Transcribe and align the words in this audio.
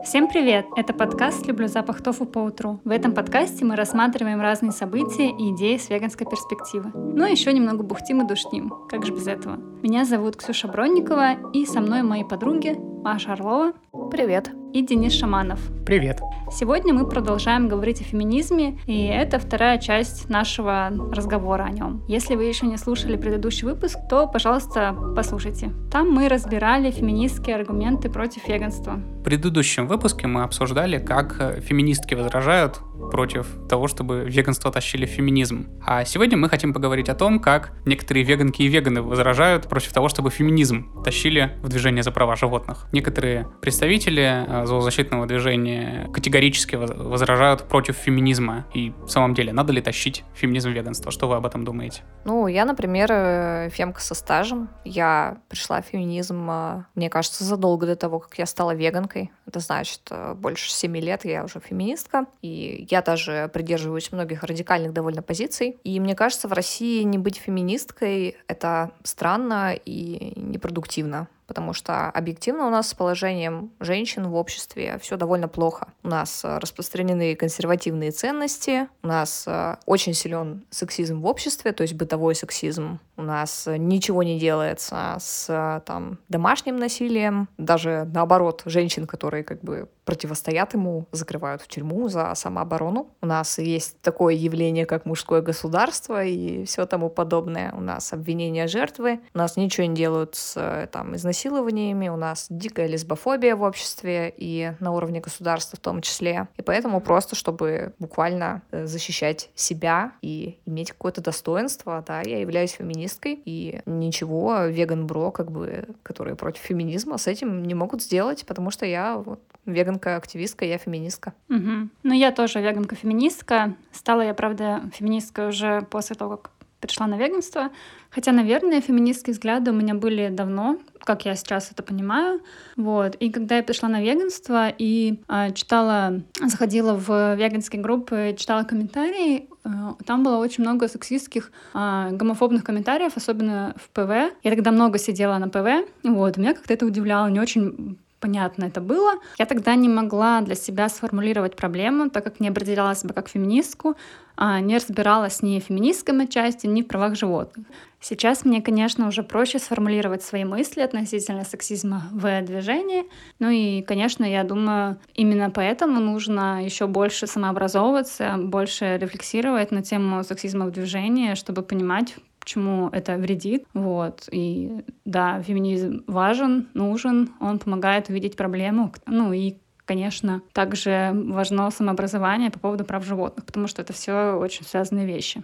Всем 0.00 0.28
привет! 0.28 0.66
Это 0.74 0.92
подкаст 0.92 1.46
«Люблю 1.46 1.68
запах 1.68 2.02
тофу 2.02 2.24
по 2.24 2.40
утру». 2.40 2.80
В 2.82 2.90
этом 2.90 3.14
подкасте 3.14 3.64
мы 3.64 3.76
рассматриваем 3.76 4.40
разные 4.40 4.72
события 4.72 5.30
и 5.30 5.54
идеи 5.54 5.76
с 5.76 5.88
веганской 5.88 6.26
перспективы. 6.26 6.90
Ну 6.94 7.24
и 7.24 7.30
еще 7.30 7.52
немного 7.52 7.84
бухтим 7.84 8.22
и 8.22 8.26
душним. 8.26 8.72
Как 8.88 9.06
же 9.06 9.12
без 9.12 9.28
этого? 9.28 9.56
Меня 9.82 10.04
зовут 10.04 10.36
Ксюша 10.36 10.66
Бронникова, 10.66 11.52
и 11.52 11.64
со 11.66 11.80
мной 11.80 12.02
мои 12.02 12.24
подруги 12.24 12.76
Маша 13.04 13.34
Орлова. 13.34 13.74
Привет. 14.10 14.50
И 14.72 14.80
Денис 14.80 15.12
Шаманов. 15.12 15.60
Привет. 15.84 16.20
Сегодня 16.50 16.94
мы 16.94 17.06
продолжаем 17.06 17.68
говорить 17.68 18.00
о 18.00 18.04
феминизме, 18.04 18.78
и 18.86 19.04
это 19.04 19.38
вторая 19.38 19.78
часть 19.78 20.28
нашего 20.30 20.90
разговора 21.12 21.64
о 21.64 21.70
нем. 21.70 22.02
Если 22.08 22.36
вы 22.36 22.44
еще 22.44 22.66
не 22.66 22.78
слушали 22.78 23.16
предыдущий 23.16 23.66
выпуск, 23.66 23.98
то, 24.08 24.26
пожалуйста, 24.26 24.96
послушайте. 25.14 25.72
Там 25.90 26.10
мы 26.10 26.28
разбирали 26.28 26.90
феминистские 26.90 27.56
аргументы 27.56 28.08
против 28.10 28.48
веганства. 28.48 28.94
В 29.20 29.24
предыдущем 29.24 29.86
выпуске 29.86 30.26
мы 30.26 30.42
обсуждали, 30.42 30.98
как 30.98 31.60
феминистки 31.62 32.14
возражают 32.14 32.80
против 33.10 33.46
того, 33.68 33.88
чтобы 33.88 34.24
веганство 34.26 34.70
тащили 34.70 35.06
в 35.06 35.10
феминизм. 35.10 35.68
А 35.84 36.04
сегодня 36.04 36.36
мы 36.36 36.48
хотим 36.48 36.72
поговорить 36.72 37.08
о 37.08 37.14
том, 37.14 37.40
как 37.40 37.72
некоторые 37.84 38.24
веганки 38.24 38.62
и 38.62 38.68
веганы 38.68 39.02
возражают 39.02 39.68
против 39.68 39.92
того, 39.92 40.08
чтобы 40.08 40.30
феминизм 40.30 41.02
тащили 41.02 41.58
в 41.62 41.68
движение 41.68 42.02
за 42.02 42.10
права 42.10 42.36
животных. 42.36 42.86
Некоторые 42.92 43.48
представители 43.60 44.44
э, 44.46 44.61
зоозащитного 44.66 45.26
движения 45.26 46.08
категорически 46.12 46.76
возражают 46.76 47.64
против 47.64 47.96
феминизма. 47.96 48.66
И 48.74 48.92
в 49.04 49.08
самом 49.08 49.34
деле, 49.34 49.52
надо 49.52 49.72
ли 49.72 49.80
тащить 49.80 50.24
феминизм 50.34 50.70
в 50.70 50.72
веганство? 50.72 51.10
Что 51.10 51.28
вы 51.28 51.36
об 51.36 51.46
этом 51.46 51.64
думаете? 51.64 52.02
Ну, 52.24 52.46
я, 52.46 52.64
например, 52.64 53.08
э, 53.10 53.68
фемка 53.70 54.00
со 54.00 54.14
стажем. 54.14 54.68
Я 54.84 55.38
пришла 55.48 55.82
в 55.82 55.86
феминизм, 55.86 56.48
э, 56.50 56.84
мне 56.94 57.10
кажется, 57.10 57.44
задолго 57.44 57.86
до 57.86 57.96
того, 57.96 58.18
как 58.18 58.38
я 58.38 58.46
стала 58.46 58.74
веганкой. 58.74 59.30
Это 59.46 59.60
значит, 59.60 60.00
больше 60.36 60.70
семи 60.70 61.00
лет 61.00 61.24
я 61.24 61.44
уже 61.44 61.60
феминистка. 61.60 62.26
И 62.42 62.86
я 62.90 63.02
даже 63.02 63.50
придерживаюсь 63.52 64.12
многих 64.12 64.42
радикальных 64.42 64.92
довольно 64.92 65.22
позиций. 65.22 65.78
И 65.84 65.98
мне 66.00 66.14
кажется, 66.14 66.48
в 66.48 66.52
России 66.52 67.02
не 67.02 67.18
быть 67.18 67.36
феминисткой— 67.36 68.36
это 68.46 68.92
странно 69.02 69.74
и 69.74 70.32
непродуктивно 70.36 71.28
потому 71.52 71.74
что 71.74 72.08
объективно 72.08 72.66
у 72.66 72.70
нас 72.70 72.88
с 72.88 72.94
положением 72.94 73.72
женщин 73.78 74.26
в 74.28 74.36
обществе 74.36 74.98
все 75.02 75.18
довольно 75.18 75.48
плохо. 75.48 75.88
У 76.02 76.08
нас 76.08 76.44
э, 76.44 76.58
распространены 76.58 77.34
консервативные 77.34 78.10
ценности, 78.10 78.88
у 79.02 79.06
нас 79.06 79.44
э, 79.46 79.76
очень 79.86 80.14
силен 80.14 80.64
сексизм 80.70 81.20
в 81.20 81.26
обществе, 81.26 81.72
то 81.72 81.82
есть 81.82 81.94
бытовой 81.94 82.34
сексизм. 82.34 83.00
У 83.16 83.22
нас 83.22 83.68
ничего 83.68 84.22
не 84.22 84.38
делается 84.38 85.16
с 85.20 85.82
там, 85.86 86.18
домашним 86.28 86.78
насилием, 86.78 87.48
даже 87.58 88.08
наоборот, 88.14 88.62
женщин, 88.64 89.06
которые 89.06 89.31
как 89.40 89.62
бы 89.62 89.88
противостоят 90.04 90.74
ему, 90.74 91.06
закрывают 91.12 91.62
в 91.62 91.68
тюрьму 91.68 92.08
за 92.08 92.34
самооборону. 92.34 93.08
У 93.20 93.26
нас 93.26 93.58
есть 93.58 94.00
такое 94.00 94.34
явление, 94.34 94.86
как 94.86 95.06
мужское 95.06 95.42
государство 95.42 96.24
и 96.24 96.64
все 96.64 96.86
тому 96.86 97.08
подобное. 97.08 97.72
У 97.72 97.80
нас 97.80 98.12
обвинения 98.12 98.66
жертвы, 98.66 99.20
у 99.34 99.38
нас 99.38 99.56
ничего 99.56 99.86
не 99.86 99.94
делают 99.94 100.34
с 100.34 100.88
там, 100.92 101.14
изнасилованиями, 101.16 102.08
у 102.08 102.16
нас 102.16 102.46
дикая 102.50 102.86
лесбофобия 102.86 103.54
в 103.56 103.62
обществе 103.62 104.32
и 104.36 104.72
на 104.80 104.92
уровне 104.92 105.20
государства 105.20 105.76
в 105.76 105.80
том 105.80 106.00
числе. 106.02 106.48
И 106.56 106.62
поэтому 106.62 107.00
просто, 107.00 107.36
чтобы 107.36 107.94
буквально 107.98 108.62
э, 108.70 108.86
защищать 108.86 109.50
себя 109.54 110.12
и 110.22 110.58
иметь 110.66 110.92
какое-то 110.92 111.20
достоинство, 111.20 112.02
да, 112.06 112.22
я 112.22 112.40
являюсь 112.40 112.72
феминисткой, 112.72 113.40
и 113.44 113.80
ничего 113.86 114.64
веган-бро, 114.64 115.30
как 115.30 115.50
бы, 115.50 115.86
которые 116.02 116.36
против 116.36 116.62
феминизма, 116.62 117.18
с 117.18 117.26
этим 117.26 117.62
не 117.62 117.74
могут 117.74 118.02
сделать, 118.02 118.44
потому 118.46 118.70
что 118.70 118.86
я 118.86 119.16
вот 119.16 119.40
веганка-активистка, 119.66 120.64
я 120.64 120.78
феминистка. 120.78 121.34
Угу. 121.48 121.88
Ну, 122.02 122.14
я 122.14 122.32
тоже 122.32 122.60
веганка-феминистка. 122.60 123.74
Стала 123.92 124.22
я, 124.22 124.34
правда, 124.34 124.82
феминисткой 124.94 125.48
уже 125.48 125.82
после 125.90 126.16
того, 126.16 126.36
как 126.36 126.50
пришла 126.82 127.06
на 127.06 127.16
веганство. 127.16 127.70
Хотя, 128.10 128.32
наверное, 128.32 128.80
феминистские 128.80 129.32
взгляды 129.32 129.70
у 129.70 129.74
меня 129.74 129.94
были 129.94 130.28
давно, 130.28 130.78
как 131.04 131.24
я 131.24 131.34
сейчас 131.34 131.70
это 131.70 131.82
понимаю. 131.82 132.42
Вот. 132.76 133.14
И 133.14 133.30
когда 133.30 133.56
я 133.56 133.62
пришла 133.62 133.88
на 133.88 134.02
веганство 134.02 134.68
и 134.68 135.20
э, 135.28 135.52
читала, 135.54 136.20
заходила 136.44 136.94
в 136.94 137.36
веганские 137.36 137.80
группы, 137.80 138.34
читала 138.36 138.64
комментарии, 138.64 139.48
э, 139.64 139.68
там 140.04 140.24
было 140.24 140.36
очень 140.38 140.64
много 140.64 140.88
сексистских, 140.88 141.52
э, 141.72 142.08
гомофобных 142.10 142.64
комментариев, 142.64 143.12
особенно 143.16 143.74
в 143.76 143.88
ПВ. 143.90 144.34
Я 144.42 144.50
тогда 144.50 144.72
много 144.72 144.98
сидела 144.98 145.38
на 145.38 145.48
ПВ, 145.48 145.88
вот, 146.02 146.36
меня 146.36 146.52
как-то 146.52 146.74
это 146.74 146.84
удивляло, 146.84 147.28
не 147.28 147.40
очень 147.40 147.96
понятно 148.22 148.66
это 148.66 148.80
было. 148.80 149.14
Я 149.38 149.46
тогда 149.46 149.74
не 149.74 149.88
могла 149.88 150.40
для 150.40 150.54
себя 150.54 150.88
сформулировать 150.88 151.56
проблему, 151.56 152.08
так 152.08 152.24
как 152.24 152.40
не 152.40 152.48
определяла 152.48 152.94
себя 152.94 153.12
как 153.12 153.28
феминистку, 153.28 153.96
а 154.36 154.60
не 154.60 154.76
разбиралась 154.76 155.42
ни 155.42 155.60
в 155.60 155.64
феминистской 155.64 156.26
части, 156.28 156.66
ни 156.66 156.82
в 156.82 156.86
правах 156.86 157.16
животных. 157.16 157.66
Сейчас 158.00 158.44
мне, 158.44 158.62
конечно, 158.62 159.08
уже 159.08 159.22
проще 159.22 159.58
сформулировать 159.58 160.22
свои 160.22 160.44
мысли 160.44 160.80
относительно 160.80 161.44
сексизма 161.44 162.02
в 162.10 162.42
движении. 162.42 163.04
Ну 163.38 163.50
и, 163.50 163.82
конечно, 163.82 164.24
я 164.24 164.42
думаю, 164.44 164.96
именно 165.14 165.50
поэтому 165.50 166.00
нужно 166.00 166.64
еще 166.64 166.86
больше 166.86 167.26
самообразовываться, 167.26 168.36
больше 168.38 168.98
рефлексировать 169.00 169.70
на 169.70 169.82
тему 169.82 170.24
сексизма 170.24 170.66
в 170.66 170.70
движении, 170.70 171.34
чтобы 171.34 171.62
понимать, 171.62 172.16
почему 172.42 172.88
это 172.88 173.16
вредит. 173.16 173.64
Вот. 173.72 174.28
И 174.32 174.82
да, 175.04 175.40
феминизм 175.42 176.02
важен, 176.06 176.68
нужен, 176.74 177.30
он 177.40 177.58
помогает 177.58 178.08
увидеть 178.08 178.36
проблему. 178.36 178.92
Ну 179.06 179.32
и 179.32 179.58
конечно, 179.84 180.42
также 180.52 181.12
важно 181.14 181.70
самообразование 181.70 182.50
по 182.50 182.58
поводу 182.58 182.84
прав 182.84 183.04
животных, 183.04 183.44
потому 183.46 183.66
что 183.66 183.82
это 183.82 183.92
все 183.92 184.34
очень 184.34 184.64
связанные 184.64 185.06
вещи. 185.06 185.42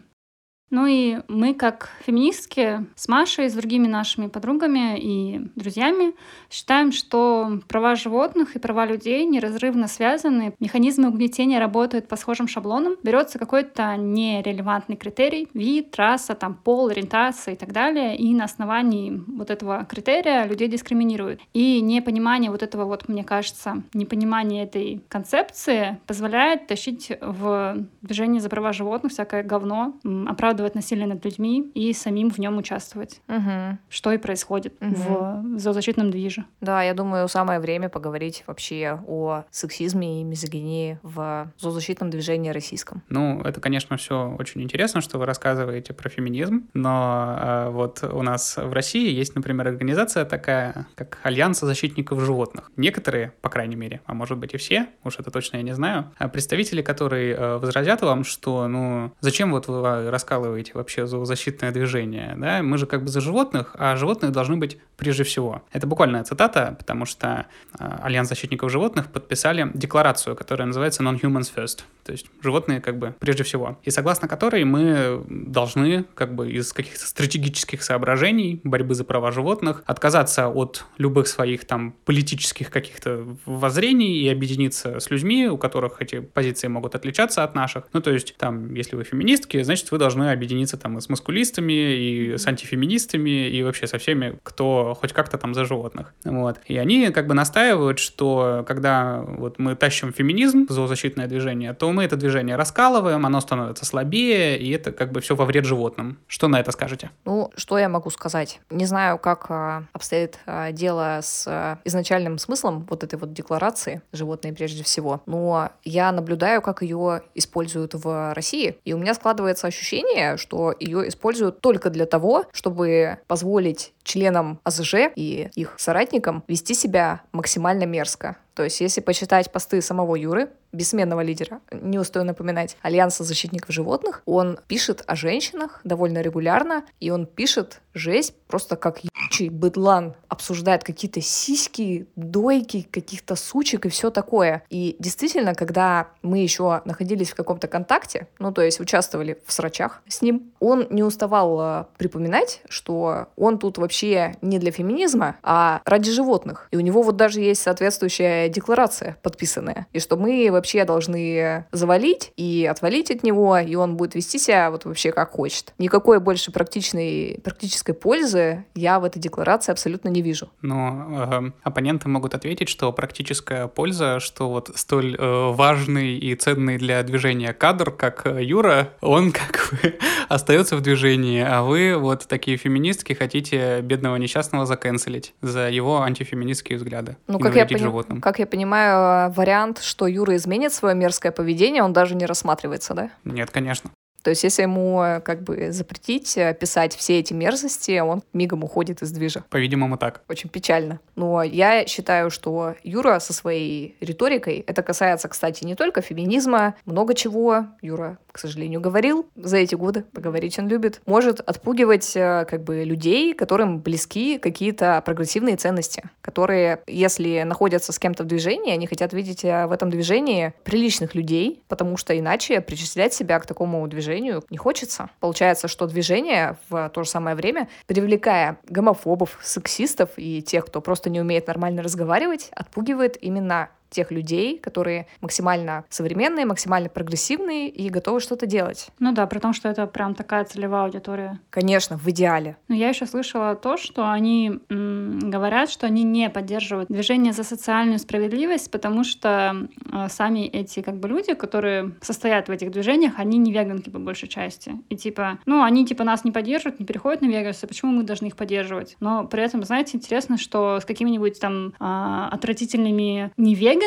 Ну 0.70 0.86
и 0.86 1.18
мы, 1.28 1.54
как 1.54 1.90
феминистки, 2.04 2.86
с 2.94 3.08
Машей, 3.08 3.48
с 3.48 3.54
другими 3.54 3.86
нашими 3.86 4.26
подругами 4.26 4.98
и 4.98 5.40
друзьями, 5.54 6.14
считаем, 6.50 6.92
что 6.92 7.60
права 7.68 7.94
животных 7.94 8.54
и 8.54 8.58
права 8.58 8.84
людей 8.84 9.24
неразрывно 9.24 9.88
связаны. 9.88 10.54
Механизмы 10.60 11.08
угнетения 11.08 11.58
работают 11.58 12.08
по 12.08 12.16
схожим 12.16 12.48
шаблонам. 12.48 12.96
Берется 13.02 13.38
какой-то 13.38 13.96
нерелевантный 13.96 14.96
критерий, 14.96 15.48
вид, 15.54 15.96
раса, 15.96 16.34
там, 16.34 16.54
пол, 16.54 16.88
ориентация 16.88 17.54
и 17.54 17.56
так 17.56 17.72
далее, 17.72 18.16
и 18.16 18.34
на 18.34 18.44
основании 18.44 19.22
вот 19.26 19.50
этого 19.50 19.86
критерия 19.86 20.44
людей 20.44 20.68
дискриминируют. 20.68 21.40
И 21.54 21.80
непонимание 21.80 22.50
вот 22.50 22.62
этого 22.62 22.84
вот, 22.84 23.08
мне 23.08 23.24
кажется, 23.24 23.82
непонимание 23.94 24.64
этой 24.64 25.02
концепции 25.08 25.98
позволяет 26.06 26.66
тащить 26.66 27.12
в 27.20 27.86
движение 28.02 28.40
за 28.40 28.48
права 28.50 28.72
животных 28.72 29.12
всякое 29.12 29.42
говно, 29.42 29.94
оправдывать 30.26 30.57
оправдывать 30.58 30.74
насилие 30.74 31.06
над 31.06 31.24
людьми 31.24 31.70
и 31.74 31.92
самим 31.92 32.30
в 32.30 32.38
нем 32.38 32.58
участвовать. 32.58 33.20
Угу. 33.28 33.78
Что 33.88 34.12
и 34.12 34.18
происходит 34.18 34.74
угу. 34.80 34.94
в 34.94 35.58
зоозащитном 35.58 36.10
движе. 36.10 36.44
Да, 36.60 36.82
я 36.82 36.94
думаю, 36.94 37.28
самое 37.28 37.60
время 37.60 37.88
поговорить 37.88 38.44
вообще 38.46 38.98
о 39.06 39.44
сексизме 39.50 40.20
и 40.20 40.24
мизогинии 40.24 40.98
в 41.02 41.50
зоозащитном 41.58 42.10
движении 42.10 42.50
российском. 42.50 43.02
Ну, 43.08 43.40
это, 43.42 43.60
конечно, 43.60 43.96
все 43.96 44.34
очень 44.38 44.62
интересно, 44.62 45.00
что 45.00 45.18
вы 45.18 45.26
рассказываете 45.26 45.94
про 45.94 46.08
феминизм, 46.08 46.68
но 46.74 47.38
э, 47.40 47.70
вот 47.70 48.02
у 48.02 48.22
нас 48.22 48.56
в 48.56 48.72
России 48.72 49.12
есть, 49.12 49.34
например, 49.34 49.68
организация 49.68 50.24
такая, 50.24 50.86
как 50.94 51.18
Альянс 51.22 51.60
защитников 51.60 52.20
животных. 52.20 52.70
Некоторые, 52.76 53.32
по 53.40 53.48
крайней 53.48 53.76
мере, 53.76 54.00
а 54.06 54.14
может 54.14 54.38
быть 54.38 54.54
и 54.54 54.56
все, 54.56 54.86
уж 55.04 55.18
это 55.18 55.30
точно 55.30 55.58
я 55.58 55.62
не 55.62 55.74
знаю, 55.74 56.10
а 56.18 56.28
представители, 56.28 56.82
которые 56.82 57.34
э, 57.34 57.56
возразят 57.58 58.02
вам, 58.02 58.24
что, 58.24 58.66
ну, 58.68 59.12
зачем 59.20 59.52
вот 59.52 59.68
вы 59.68 60.10
рассказываете 60.10 60.47
раскалываете 60.48 60.72
вообще 60.74 61.06
зоозащитное 61.06 61.70
движение, 61.72 62.34
да, 62.36 62.62
мы 62.62 62.78
же 62.78 62.86
как 62.86 63.02
бы 63.02 63.08
за 63.08 63.20
животных, 63.20 63.74
а 63.78 63.96
животные 63.96 64.30
должны 64.32 64.56
быть 64.56 64.78
прежде 64.96 65.24
всего. 65.24 65.62
Это 65.72 65.86
буквальная 65.86 66.24
цитата, 66.24 66.74
потому 66.78 67.04
что 67.04 67.46
э, 67.78 67.98
Альянс 68.02 68.28
защитников 68.28 68.70
животных 68.70 69.12
подписали 69.12 69.70
декларацию, 69.74 70.36
которая 70.36 70.66
называется 70.66 71.02
Non-Humans 71.02 71.52
First, 71.54 71.82
то 72.04 72.12
есть 72.12 72.26
животные 72.42 72.80
как 72.80 72.98
бы 72.98 73.14
прежде 73.18 73.44
всего, 73.44 73.78
и 73.84 73.90
согласно 73.90 74.28
которой 74.28 74.64
мы 74.64 75.24
должны 75.28 76.04
как 76.14 76.34
бы 76.34 76.50
из 76.50 76.72
каких-то 76.72 77.06
стратегических 77.06 77.82
соображений 77.82 78.60
борьбы 78.64 78.94
за 78.94 79.04
права 79.04 79.30
животных 79.30 79.82
отказаться 79.86 80.48
от 80.48 80.84
любых 80.98 81.28
своих 81.28 81.66
там 81.66 81.94
политических 82.04 82.70
каких-то 82.70 83.26
воззрений 83.46 84.22
и 84.22 84.28
объединиться 84.28 85.00
с 85.00 85.10
людьми, 85.10 85.48
у 85.48 85.58
которых 85.58 86.00
эти 86.00 86.20
позиции 86.20 86.68
могут 86.68 86.94
отличаться 86.94 87.44
от 87.44 87.54
наших. 87.54 87.84
Ну, 87.92 88.00
то 88.00 88.10
есть 88.10 88.36
там, 88.36 88.74
если 88.74 88.96
вы 88.96 89.04
феминистки, 89.04 89.62
значит, 89.62 89.90
вы 89.90 89.98
должны 89.98 90.30
объединиться 90.38 90.78
там 90.78 90.96
и 90.96 91.00
с 91.00 91.08
маскулистами, 91.08 91.72
и 91.72 92.38
с 92.38 92.46
антифеминистами, 92.46 93.48
и 93.48 93.62
вообще 93.62 93.86
со 93.86 93.98
всеми, 93.98 94.38
кто 94.42 94.96
хоть 94.98 95.12
как-то 95.12 95.36
там 95.36 95.52
за 95.52 95.64
животных. 95.64 96.14
Вот. 96.24 96.58
И 96.66 96.78
они 96.78 97.10
как 97.10 97.26
бы 97.26 97.34
настаивают, 97.34 97.98
что 97.98 98.64
когда 98.66 99.20
вот 99.20 99.58
мы 99.58 99.76
тащим 99.76 100.12
феминизм, 100.12 100.66
зоозащитное 100.70 101.26
движение, 101.26 101.74
то 101.74 101.92
мы 101.92 101.98
мы 101.98 102.04
это 102.04 102.14
движение 102.14 102.54
раскалываем, 102.54 103.26
оно 103.26 103.40
становится 103.40 103.84
слабее, 103.84 104.56
и 104.56 104.70
это 104.70 104.92
как 104.92 105.10
бы 105.10 105.20
все 105.20 105.34
во 105.34 105.44
вред 105.44 105.64
животным. 105.64 106.20
Что 106.28 106.46
на 106.46 106.60
это 106.60 106.70
скажете? 106.70 107.10
Ну, 107.24 107.50
что 107.56 107.76
я 107.76 107.88
могу 107.88 108.08
сказать? 108.10 108.60
Не 108.70 108.86
знаю, 108.86 109.18
как 109.18 109.46
а, 109.48 109.82
обстоит 109.92 110.38
а, 110.46 110.70
дело 110.70 111.18
с 111.20 111.44
а, 111.48 111.80
изначальным 111.84 112.38
смыслом 112.38 112.86
вот 112.88 113.02
этой 113.02 113.18
вот 113.18 113.32
декларации 113.32 114.00
«Животные 114.12 114.52
прежде 114.52 114.84
всего», 114.84 115.20
но 115.26 115.72
я 115.82 116.12
наблюдаю, 116.12 116.62
как 116.62 116.82
ее 116.82 117.22
используют 117.34 117.94
в 117.94 118.32
России, 118.32 118.76
и 118.84 118.92
у 118.92 118.98
меня 118.98 119.12
складывается 119.12 119.66
ощущение, 119.66 120.27
что 120.36 120.74
ее 120.78 121.08
используют 121.08 121.60
только 121.60 121.90
для 121.90 122.06
того, 122.06 122.44
чтобы 122.52 123.18
позволить 123.26 123.92
членам 124.02 124.60
АЗЖ 124.64 125.10
и 125.14 125.50
их 125.54 125.74
соратникам 125.78 126.44
вести 126.48 126.74
себя 126.74 127.22
максимально 127.32 127.84
мерзко. 127.84 128.36
То 128.54 128.64
есть, 128.64 128.80
если 128.80 129.00
почитать 129.00 129.52
посты 129.52 129.80
самого 129.80 130.16
Юры, 130.16 130.50
бессменного 130.72 131.20
лидера, 131.20 131.60
не 131.70 131.98
устаю 131.98 132.24
напоминать, 132.24 132.76
Альянса 132.82 133.24
защитников 133.24 133.74
животных, 133.74 134.22
он 134.26 134.58
пишет 134.66 135.02
о 135.06 135.16
женщинах 135.16 135.80
довольно 135.84 136.20
регулярно, 136.20 136.84
и 137.00 137.10
он 137.10 137.26
пишет 137.26 137.80
жесть 137.94 138.34
просто 138.46 138.76
как 138.76 139.00
ебучий 139.04 139.48
быдлан, 139.48 140.14
обсуждает 140.28 140.84
какие-то 140.84 141.20
сиськи, 141.20 142.06
дойки, 142.16 142.86
каких-то 142.90 143.36
сучек 143.36 143.86
и 143.86 143.88
все 143.88 144.10
такое. 144.10 144.62
И 144.70 144.96
действительно, 144.98 145.54
когда 145.54 146.08
мы 146.22 146.38
еще 146.38 146.82
находились 146.84 147.30
в 147.30 147.34
каком-то 147.34 147.68
контакте, 147.68 148.28
ну, 148.38 148.52
то 148.52 148.62
есть 148.62 148.80
участвовали 148.80 149.38
в 149.44 149.52
срачах 149.52 150.02
с 150.08 150.22
ним, 150.22 150.52
он 150.60 150.86
не 150.90 151.02
уставал 151.02 151.60
э, 151.60 151.84
припоминать, 151.98 152.62
что 152.68 153.28
он 153.36 153.58
тут 153.58 153.78
вообще 153.78 154.36
не 154.42 154.58
для 154.58 154.70
феминизма, 154.70 155.36
а 155.42 155.82
ради 155.84 156.10
животных. 156.10 156.68
И 156.70 156.76
у 156.76 156.80
него 156.80 157.02
вот 157.02 157.16
даже 157.16 157.40
есть 157.40 157.62
соответствующая 157.62 158.48
декларация 158.48 159.16
подписанная. 159.22 159.86
И 159.92 159.98
что 159.98 160.16
мы 160.16 160.48
вообще 160.58 160.84
должны 160.84 161.64
завалить 161.72 162.32
и 162.36 162.68
отвалить 162.70 163.10
от 163.10 163.22
него, 163.22 163.56
и 163.58 163.74
он 163.76 163.96
будет 163.96 164.14
вести 164.14 164.38
себя 164.38 164.70
вот 164.70 164.84
вообще 164.84 165.12
как 165.12 165.30
хочет. 165.30 165.72
Никакой 165.78 166.20
больше 166.20 166.50
практичной, 166.52 167.40
практической 167.42 167.92
пользы 167.92 168.64
я 168.74 168.98
в 168.98 169.04
этой 169.04 169.20
декларации 169.20 169.72
абсолютно 169.72 170.08
не 170.08 170.20
вижу. 170.20 170.50
Но 170.62 171.28
э, 171.30 171.50
оппоненты 171.62 172.08
могут 172.08 172.34
ответить, 172.34 172.68
что 172.68 172.92
практическая 172.92 173.68
польза, 173.68 174.20
что 174.20 174.48
вот 174.50 174.70
столь 174.74 175.16
э, 175.16 175.52
важный 175.52 176.18
и 176.18 176.34
ценный 176.34 176.78
для 176.78 177.02
движения 177.02 177.52
кадр, 177.52 177.90
как 177.92 178.26
э, 178.26 178.42
Юра, 178.42 178.90
он 179.00 179.32
как 179.32 179.70
бы 179.70 179.98
остается 180.28 180.76
в 180.76 180.80
движении, 180.80 181.42
а 181.42 181.62
вы 181.62 181.96
вот 181.96 182.26
такие 182.26 182.56
феминистки 182.56 183.12
хотите 183.12 183.80
бедного 183.80 184.16
несчастного 184.16 184.66
заканцелить 184.66 185.34
за 185.40 185.70
его 185.70 186.02
антифеминистские 186.02 186.78
взгляды. 186.78 187.16
Ну, 187.26 187.38
как 187.38 187.54
я, 187.54 187.66
пони... 187.66 188.20
как 188.20 188.38
я 188.38 188.46
понимаю, 188.46 189.32
вариант, 189.32 189.80
что 189.80 190.06
Юра 190.06 190.34
из 190.34 190.46
изменит 190.48 190.72
свое 190.72 190.94
мерзкое 190.94 191.30
поведение, 191.30 191.82
он 191.82 191.92
даже 191.92 192.14
не 192.14 192.24
рассматривается, 192.24 192.94
да? 192.94 193.10
Нет, 193.24 193.50
конечно. 193.50 193.90
То 194.28 194.32
есть, 194.32 194.44
если 194.44 194.60
ему 194.60 195.02
э, 195.02 195.20
как 195.20 195.42
бы 195.42 195.72
запретить 195.72 196.36
э, 196.36 196.52
писать 196.52 196.94
все 196.94 197.18
эти 197.18 197.32
мерзости, 197.32 197.98
он 197.98 198.22
мигом 198.34 198.62
уходит 198.62 199.00
из 199.00 199.10
движа. 199.10 199.42
По-видимому, 199.48 199.96
так. 199.96 200.20
Очень 200.28 200.50
печально. 200.50 201.00
Но 201.16 201.42
я 201.42 201.86
считаю, 201.86 202.28
что 202.28 202.74
Юра 202.82 203.20
со 203.20 203.32
своей 203.32 203.96
риторикой, 204.02 204.62
это 204.66 204.82
касается, 204.82 205.28
кстати, 205.28 205.64
не 205.64 205.76
только 205.76 206.02
феминизма, 206.02 206.74
много 206.84 207.14
чего. 207.14 207.68
Юра, 207.80 208.18
к 208.30 208.38
сожалению, 208.38 208.82
говорил 208.82 209.26
за 209.34 209.56
эти 209.56 209.74
годы, 209.74 210.02
поговорить 210.02 210.58
он 210.58 210.68
любит, 210.68 211.00
может 211.06 211.40
отпугивать 211.40 212.14
э, 212.14 212.44
как 212.44 212.64
бы 212.64 212.84
людей, 212.84 213.32
которым 213.32 213.78
близки 213.78 214.36
какие-то 214.36 215.02
прогрессивные 215.06 215.56
ценности, 215.56 216.02
которые, 216.20 216.82
если 216.86 217.44
находятся 217.44 217.94
с 217.94 217.98
кем-то 217.98 218.24
в 218.24 218.26
движении, 218.26 218.74
они 218.74 218.86
хотят 218.86 219.14
видеть 219.14 219.42
в 219.42 219.72
этом 219.72 219.88
движении 219.88 220.52
приличных 220.64 221.14
людей, 221.14 221.62
потому 221.66 221.96
что 221.96 222.18
иначе 222.18 222.60
причислять 222.60 223.14
себя 223.14 223.40
к 223.40 223.46
такому 223.46 223.88
движению 223.88 224.17
движению 224.18 224.44
не 224.50 224.56
хочется. 224.56 225.10
Получается, 225.20 225.68
что 225.68 225.86
движение 225.86 226.56
в 226.68 226.88
то 226.90 227.04
же 227.04 227.08
самое 227.08 227.36
время, 227.36 227.68
привлекая 227.86 228.58
гомофобов, 228.68 229.38
сексистов 229.42 230.10
и 230.16 230.42
тех, 230.42 230.66
кто 230.66 230.80
просто 230.80 231.10
не 231.10 231.20
умеет 231.20 231.46
нормально 231.46 231.82
разговаривать, 231.82 232.50
отпугивает 232.52 233.16
именно 233.22 233.70
тех 233.90 234.10
людей, 234.10 234.58
которые 234.58 235.06
максимально 235.20 235.84
современные, 235.88 236.46
максимально 236.46 236.88
прогрессивные 236.88 237.68
и 237.68 237.88
готовы 237.88 238.20
что-то 238.20 238.46
делать. 238.46 238.88
Ну 238.98 239.12
да, 239.12 239.26
при 239.26 239.38
том, 239.38 239.52
что 239.52 239.68
это 239.68 239.86
прям 239.86 240.14
такая 240.14 240.44
целевая 240.44 240.84
аудитория. 240.84 241.40
Конечно, 241.50 241.96
в 241.96 242.06
идеале. 242.08 242.56
Но 242.68 242.74
я 242.74 242.88
еще 242.88 243.06
слышала 243.06 243.54
то, 243.54 243.76
что 243.76 244.10
они 244.10 244.60
м, 244.68 245.18
говорят, 245.30 245.70
что 245.70 245.86
они 245.86 246.02
не 246.02 246.28
поддерживают 246.30 246.88
движение 246.88 247.32
за 247.32 247.44
социальную 247.44 247.98
справедливость, 247.98 248.70
потому 248.70 249.04
что 249.04 249.68
э, 249.92 250.08
сами 250.08 250.46
эти 250.46 250.80
как 250.80 250.96
бы 250.98 251.08
люди, 251.08 251.34
которые 251.34 251.92
состоят 252.00 252.48
в 252.48 252.52
этих 252.52 252.70
движениях, 252.70 253.14
они 253.16 253.38
не 253.38 253.52
веганки 253.52 253.90
по 253.90 253.98
большей 253.98 254.28
части. 254.28 254.72
И 254.88 254.96
типа, 254.96 255.38
ну, 255.46 255.62
они 255.62 255.86
типа 255.86 256.04
нас 256.04 256.24
не 256.24 256.32
поддерживают, 256.32 256.80
не 256.80 256.86
переходят 256.86 257.22
на 257.22 257.26
веганство, 257.26 257.66
почему 257.66 257.92
мы 257.92 258.02
должны 258.02 258.26
их 258.26 258.36
поддерживать? 258.36 258.96
Но 259.00 259.26
при 259.26 259.42
этом, 259.42 259.62
знаете, 259.64 259.96
интересно, 259.96 260.38
что 260.38 260.80
с 260.80 260.84
какими-нибудь 260.84 261.40
там 261.40 261.74
э, 261.78 262.28
отвратительными 262.32 263.32
веганами, 263.36 263.77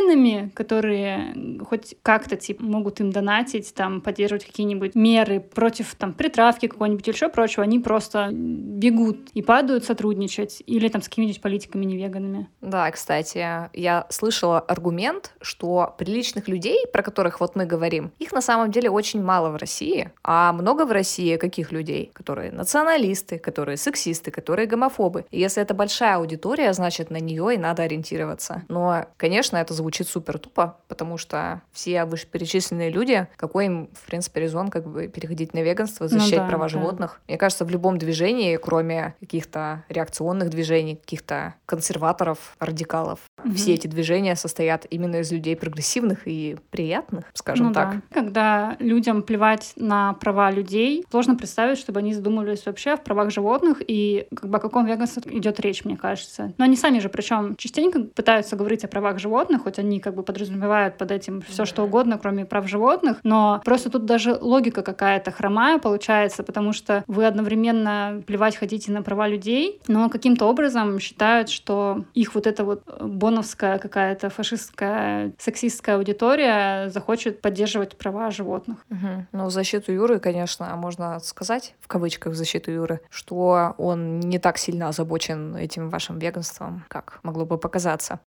которые 0.54 1.36
хоть 1.68 1.96
как-то 2.02 2.36
типа 2.36 2.64
могут 2.64 3.00
им 3.00 3.12
донатить, 3.12 3.74
там, 3.74 4.02
поддерживать 4.02 4.46
какие-нибудь 4.46 4.96
меры 4.96 5.40
против 5.40 5.96
там 5.96 6.14
притравки 6.14 6.68
какой-нибудь 6.68 7.08
или 7.08 7.16
еще 7.16 7.30
прочего, 7.30 7.64
они 7.64 7.80
просто 7.80 8.30
бегут 8.32 9.30
и 9.34 9.42
падают 9.42 9.84
сотрудничать 9.86 10.64
или 10.66 10.88
там 10.88 11.02
с 11.02 11.06
какими-нибудь 11.08 11.42
политиками 11.42 11.86
невеганами. 11.86 12.50
Да, 12.62 12.90
кстати, 12.92 13.70
я 13.74 14.06
слышала 14.10 14.60
аргумент, 14.60 15.34
что 15.42 15.96
приличных 15.98 16.48
людей, 16.48 16.86
про 16.92 17.04
которых 17.04 17.40
вот 17.40 17.56
мы 17.56 17.66
говорим, 17.66 18.12
их 18.20 18.32
на 18.32 18.42
самом 18.42 18.72
деле 18.72 18.90
очень 18.90 19.22
мало 19.22 19.50
в 19.50 19.56
России, 19.56 20.12
а 20.24 20.54
много 20.54 20.86
в 20.86 20.92
России 20.92 21.38
каких 21.38 21.72
людей, 21.72 22.12
которые 22.14 22.52
националисты, 22.52 23.40
которые 23.40 23.78
сексисты, 23.78 24.32
которые 24.32 24.68
гомофобы. 24.68 25.26
И 25.32 25.40
если 25.40 25.62
это 25.62 25.74
большая 25.74 26.16
аудитория, 26.16 26.74
значит 26.74 27.10
на 27.12 27.20
нее 27.20 27.56
и 27.56 27.58
надо 27.58 27.84
ориентироваться. 27.84 28.64
Но, 28.68 29.06
конечно, 29.18 29.58
это 29.58 29.74
звучит 29.82 30.08
супер 30.08 30.38
тупо, 30.38 30.78
потому 30.88 31.18
что 31.18 31.62
все 31.72 32.06
вышеперечисленные 32.06 32.90
люди, 32.90 33.28
какой 33.36 33.66
им, 33.66 33.90
в 33.94 34.06
принципе, 34.06 34.42
резон 34.42 34.70
как 34.70 34.88
бы 34.88 35.08
переходить 35.08 35.54
на 35.54 35.62
веганство, 35.64 36.06
ну 36.06 36.10
защищать 36.10 36.40
ну, 36.40 36.46
да, 36.46 36.48
права 36.48 36.64
да. 36.66 36.70
животных. 36.70 37.22
Мне 37.28 37.38
кажется, 37.38 37.66
в 37.66 37.70
любом 37.70 37.98
движении, 37.98 38.58
кроме 38.58 39.16
каких-то 39.20 39.84
реакционных 39.90 40.50
движений, 40.50 40.96
каких-то 40.96 41.56
консерваторов, 41.66 42.56
радикалов, 42.60 43.20
угу. 43.44 43.54
все 43.56 43.74
эти 43.74 43.88
движения 43.88 44.36
состоят 44.36 44.86
именно 44.90 45.18
из 45.18 45.32
людей 45.32 45.56
прогрессивных 45.56 46.28
и 46.28 46.58
приятных, 46.70 47.26
скажем 47.34 47.68
ну, 47.68 47.74
так. 47.74 47.96
Да. 47.96 48.02
Когда 48.12 48.76
людям 48.80 49.24
плевать 49.24 49.74
на 49.76 50.14
права 50.14 50.52
людей, 50.52 51.06
сложно 51.10 51.36
представить, 51.36 51.78
чтобы 51.78 52.00
они 52.00 52.14
задумывались 52.14 52.66
вообще 52.66 52.96
в 52.96 53.04
правах 53.04 53.32
животных 53.32 53.82
и 53.86 54.28
как 54.36 54.50
бы 54.50 54.58
о 54.58 54.62
каком 54.62 54.86
веганстве 54.86 55.24
идет 55.38 55.60
речь, 55.60 55.84
мне 55.86 55.98
кажется. 55.98 56.54
Но 56.58 56.66
они 56.66 56.76
сами 56.76 57.00
же, 57.00 57.10
причем 57.10 57.56
частенько 57.56 58.02
пытаются 58.02 58.56
говорить 58.56 58.84
о 58.84 58.88
правах 58.88 59.20
животных, 59.20 59.66
хоть 59.72 59.80
они 59.80 60.02
как 60.02 60.16
бы 60.16 60.24
подразумевают 60.24 60.98
под 60.98 61.12
этим 61.12 61.42
все 61.42 61.66
что 61.66 61.84
угодно, 61.84 62.18
кроме 62.18 62.46
прав 62.46 62.68
животных, 62.68 63.20
но 63.24 63.62
просто 63.64 63.90
тут 63.90 64.06
даже 64.06 64.34
логика 64.34 64.82
какая-то 64.82 65.32
хромая 65.32 65.80
получается, 65.80 66.44
потому 66.44 66.74
что 66.74 67.04
вы 67.08 67.26
одновременно 67.26 68.22
плевать 68.28 68.58
хотите 68.58 68.92
на 68.92 69.02
права 69.02 69.30
людей, 69.30 69.80
но 69.88 70.10
каким-то 70.10 70.46
образом 70.46 71.00
считают, 71.00 71.50
что 71.50 72.04
их 72.14 72.36
вот 72.36 72.48
эта 72.48 72.66
вот 72.66 72.84
боновская 73.00 73.80
какая-то 73.80 74.30
фашистская, 74.30 75.32
сексистская 75.40 75.96
аудитория 75.96 76.90
захочет 76.90 77.42
поддерживать 77.42 77.98
права 77.98 78.30
животных. 78.30 78.86
Угу. 78.90 79.28
Ну, 79.32 79.46
в 79.46 79.52
защиту 79.52 79.94
Юры, 79.94 80.20
конечно, 80.20 80.76
можно 80.76 81.20
сказать, 81.20 81.76
в 81.80 81.88
кавычках 81.88 82.34
в 82.34 82.36
защиту 82.36 82.72
Юры, 82.72 83.00
что 83.10 83.74
он 83.78 84.20
не 84.20 84.38
так 84.38 84.58
сильно 84.58 84.90
озабочен 84.90 85.56
этим 85.56 85.90
вашим 85.90 86.20
веганством, 86.20 86.84
как 86.90 87.20
могло 87.24 87.46
бы 87.46 87.58
показаться. 87.58 88.20